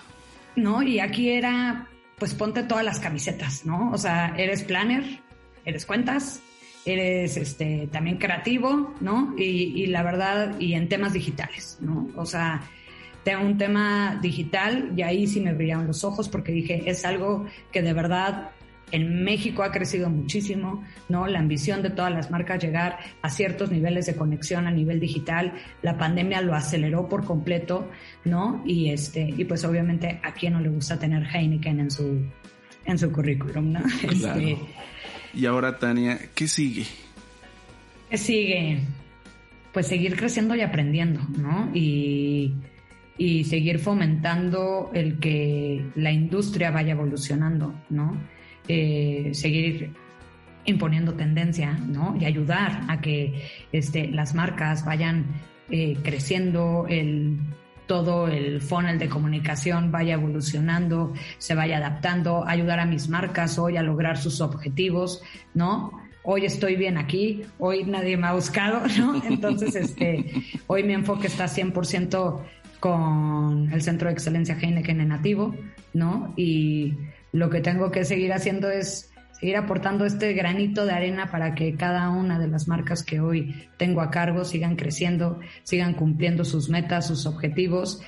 No, 0.54 0.82
y 0.82 1.00
aquí 1.00 1.30
era, 1.30 1.88
pues 2.18 2.34
ponte 2.34 2.62
todas 2.62 2.84
las 2.84 3.00
camisetas, 3.00 3.66
¿no? 3.66 3.90
O 3.92 3.98
sea, 3.98 4.34
eres 4.36 4.62
planner, 4.62 5.20
eres 5.64 5.84
cuentas, 5.84 6.40
eres 6.84 7.36
este, 7.36 7.88
también 7.90 8.16
creativo, 8.18 8.94
¿no? 9.00 9.34
Y, 9.36 9.82
y 9.82 9.86
la 9.86 10.02
verdad, 10.02 10.58
y 10.60 10.74
en 10.74 10.88
temas 10.88 11.12
digitales, 11.12 11.78
¿no? 11.80 12.08
O 12.16 12.24
sea, 12.24 12.62
tengo 13.24 13.44
un 13.44 13.58
tema 13.58 14.18
digital 14.22 14.92
y 14.96 15.02
ahí 15.02 15.26
sí 15.26 15.40
me 15.40 15.52
brillaron 15.52 15.88
los 15.88 16.04
ojos 16.04 16.28
porque 16.28 16.52
dije, 16.52 16.88
es 16.88 17.04
algo 17.04 17.44
que 17.72 17.82
de 17.82 17.92
verdad 17.92 18.50
en 18.92 19.24
México 19.24 19.62
ha 19.62 19.72
crecido 19.72 20.08
muchísimo, 20.08 20.84
¿no? 21.08 21.26
La 21.26 21.40
ambición 21.40 21.82
de 21.82 21.90
todas 21.90 22.12
las 22.12 22.30
marcas 22.30 22.62
llegar 22.62 22.98
a 23.20 23.30
ciertos 23.30 23.70
niveles 23.70 24.06
de 24.06 24.14
conexión 24.14 24.66
a 24.66 24.70
nivel 24.70 25.00
digital. 25.00 25.54
La 25.82 25.98
pandemia 25.98 26.40
lo 26.40 26.54
aceleró 26.54 27.08
por 27.08 27.24
completo, 27.24 27.90
¿no? 28.24 28.62
Y 28.64 28.90
este, 28.90 29.34
y 29.36 29.44
pues 29.44 29.64
obviamente 29.64 30.20
a 30.22 30.32
quien 30.32 30.52
no 30.52 30.60
le 30.60 30.68
gusta 30.68 30.98
tener 30.98 31.26
Heineken 31.26 31.80
en 31.80 31.90
su, 31.90 32.26
en 32.84 32.98
su 32.98 33.10
currículum, 33.10 33.72
¿no? 33.72 33.80
Claro. 34.18 34.40
Este, 34.40 34.58
y 35.34 35.46
ahora, 35.46 35.78
Tania, 35.78 36.18
¿qué 36.34 36.46
sigue? 36.46 36.86
¿Qué 38.08 38.16
sigue? 38.16 38.80
Pues 39.72 39.88
seguir 39.88 40.16
creciendo 40.16 40.54
y 40.54 40.60
aprendiendo, 40.60 41.20
¿no? 41.36 41.70
Y, 41.74 42.54
y 43.18 43.44
seguir 43.44 43.80
fomentando 43.80 44.90
el 44.94 45.18
que 45.18 45.84
la 45.96 46.12
industria 46.12 46.70
vaya 46.70 46.92
evolucionando, 46.92 47.74
¿no? 47.90 48.16
Eh, 48.68 49.30
seguir 49.32 49.92
imponiendo 50.64 51.14
tendencia, 51.14 51.72
¿no? 51.72 52.16
Y 52.20 52.24
ayudar 52.24 52.82
a 52.88 53.00
que 53.00 53.48
este, 53.72 54.08
las 54.08 54.34
marcas 54.34 54.84
vayan 54.84 55.26
eh, 55.70 55.96
creciendo, 56.02 56.86
el, 56.88 57.38
todo 57.86 58.28
el 58.28 58.60
funnel 58.60 58.98
de 58.98 59.08
comunicación 59.08 59.90
vaya 59.90 60.14
evolucionando, 60.14 61.12
se 61.38 61.54
vaya 61.54 61.78
adaptando, 61.78 62.44
ayudar 62.46 62.80
a 62.80 62.86
mis 62.86 63.08
marcas 63.08 63.58
hoy 63.58 63.76
a 63.76 63.82
lograr 63.82 64.18
sus 64.18 64.40
objetivos, 64.40 65.22
¿no? 65.54 65.92
Hoy 66.24 66.44
estoy 66.44 66.74
bien 66.74 66.98
aquí, 66.98 67.42
hoy 67.58 67.84
nadie 67.84 68.16
me 68.16 68.26
ha 68.26 68.32
buscado, 68.32 68.82
¿no? 68.98 69.22
Entonces, 69.24 69.74
este, 69.76 70.24
hoy 70.66 70.82
mi 70.82 70.92
enfoque 70.94 71.28
está 71.28 71.46
100% 71.46 72.40
con 72.80 73.72
el 73.72 73.82
Centro 73.82 74.08
de 74.08 74.14
Excelencia 74.14 74.58
Heineken 74.60 75.00
en 75.00 75.08
Nativo, 75.08 75.54
¿no? 75.94 76.34
Y 76.36 76.94
lo 77.36 77.50
que 77.50 77.60
tengo 77.60 77.90
que 77.90 78.04
seguir 78.04 78.32
haciendo 78.32 78.70
es 78.70 79.12
seguir 79.32 79.56
aportando 79.56 80.06
este 80.06 80.32
granito 80.32 80.86
de 80.86 80.92
arena 80.92 81.30
para 81.30 81.54
que 81.54 81.74
cada 81.74 82.08
una 82.08 82.38
de 82.38 82.48
las 82.48 82.66
marcas 82.66 83.02
que 83.02 83.20
hoy 83.20 83.68
tengo 83.76 84.00
a 84.00 84.10
cargo 84.10 84.44
sigan 84.44 84.76
creciendo, 84.76 85.38
sigan 85.62 85.92
cumpliendo 85.92 86.44
sus 86.46 86.70
metas, 86.70 87.06
sus 87.06 87.26
objetivos 87.26 88.00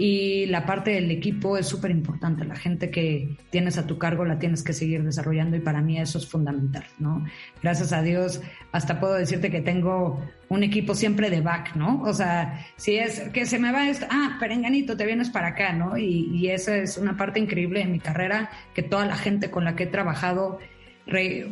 y 0.00 0.46
la 0.46 0.64
parte 0.64 0.92
del 0.92 1.10
equipo 1.10 1.58
es 1.58 1.66
súper 1.66 1.90
importante. 1.90 2.46
La 2.46 2.56
gente 2.56 2.90
que 2.90 3.36
tienes 3.50 3.76
a 3.76 3.86
tu 3.86 3.98
cargo 3.98 4.24
la 4.24 4.38
tienes 4.38 4.62
que 4.62 4.72
seguir 4.72 5.04
desarrollando 5.04 5.58
y 5.58 5.60
para 5.60 5.82
mí 5.82 5.98
eso 6.00 6.16
es 6.16 6.26
fundamental, 6.26 6.84
¿no? 6.98 7.26
Gracias 7.62 7.92
a 7.92 8.00
Dios, 8.00 8.40
hasta 8.72 8.98
puedo 8.98 9.12
decirte 9.12 9.50
que 9.50 9.60
tengo 9.60 10.24
un 10.48 10.62
equipo 10.62 10.94
siempre 10.94 11.28
de 11.28 11.42
back, 11.42 11.76
¿no? 11.76 12.00
O 12.00 12.14
sea, 12.14 12.64
si 12.76 12.96
es 12.96 13.20
que 13.34 13.44
se 13.44 13.58
me 13.58 13.72
va 13.72 13.90
esto, 13.90 14.06
ah, 14.08 14.38
perenganito, 14.40 14.96
te 14.96 15.04
vienes 15.04 15.28
para 15.28 15.48
acá, 15.48 15.74
¿no? 15.74 15.98
Y, 15.98 16.30
y 16.34 16.48
esa 16.48 16.78
es 16.78 16.96
una 16.96 17.18
parte 17.18 17.38
increíble 17.38 17.80
de 17.80 17.86
mi 17.86 18.00
carrera, 18.00 18.48
que 18.72 18.82
toda 18.82 19.04
la 19.04 19.16
gente 19.16 19.50
con 19.50 19.66
la 19.66 19.76
que 19.76 19.82
he 19.82 19.88
trabajado 19.88 20.60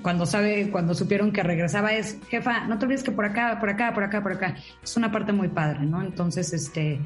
cuando 0.00 0.24
sabe, 0.24 0.70
cuando 0.70 0.94
supieron 0.94 1.32
que 1.32 1.42
regresaba 1.42 1.92
es, 1.92 2.18
jefa, 2.30 2.66
no 2.66 2.78
te 2.78 2.86
olvides 2.86 3.02
que 3.02 3.10
por 3.10 3.26
acá, 3.26 3.58
por 3.60 3.68
acá, 3.68 3.92
por 3.92 4.04
acá, 4.04 4.22
por 4.22 4.32
acá. 4.32 4.54
Es 4.82 4.96
una 4.96 5.12
parte 5.12 5.32
muy 5.32 5.48
padre, 5.48 5.80
¿no? 5.80 6.00
Entonces, 6.00 6.52
este, 6.54 6.98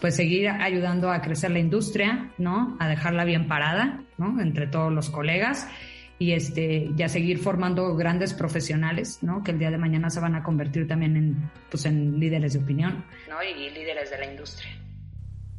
pues 0.00 0.16
seguir 0.16 0.48
ayudando 0.48 1.10
a 1.10 1.20
crecer 1.20 1.50
la 1.50 1.58
industria, 1.58 2.32
¿no? 2.38 2.76
A 2.80 2.88
dejarla 2.88 3.24
bien 3.24 3.48
parada, 3.48 4.02
¿no? 4.18 4.40
Entre 4.40 4.66
todos 4.66 4.92
los 4.92 5.10
colegas 5.10 5.68
y 6.18 6.32
este 6.32 6.90
ya 6.96 7.08
seguir 7.08 7.38
formando 7.38 7.96
grandes 7.96 8.34
profesionales, 8.34 9.18
¿no? 9.22 9.42
Que 9.42 9.52
el 9.52 9.58
día 9.58 9.70
de 9.70 9.78
mañana 9.78 10.10
se 10.10 10.20
van 10.20 10.34
a 10.34 10.42
convertir 10.42 10.86
también 10.86 11.16
en 11.16 11.50
pues 11.70 11.86
en 11.86 12.20
líderes 12.20 12.52
de 12.52 12.58
opinión, 12.58 13.04
¿no? 13.28 13.42
Y 13.42 13.70
líderes 13.70 14.10
de 14.10 14.18
la 14.18 14.26
industria. 14.26 14.70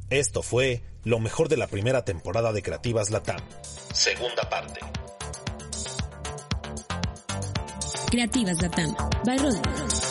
Esto 0.10 0.44
fue 0.44 0.84
lo 1.04 1.20
mejor 1.20 1.50
de 1.50 1.58
la 1.58 1.68
primera 1.68 2.06
temporada 2.06 2.54
de 2.54 2.62
Creativas 2.62 3.10
Latam. 3.10 3.40
Segunda 3.94 4.50
parte. 4.50 4.82
Creativas 8.12 8.62
Latam 8.62 8.96
by 9.26 9.38
Rodrigo. 9.38 10.11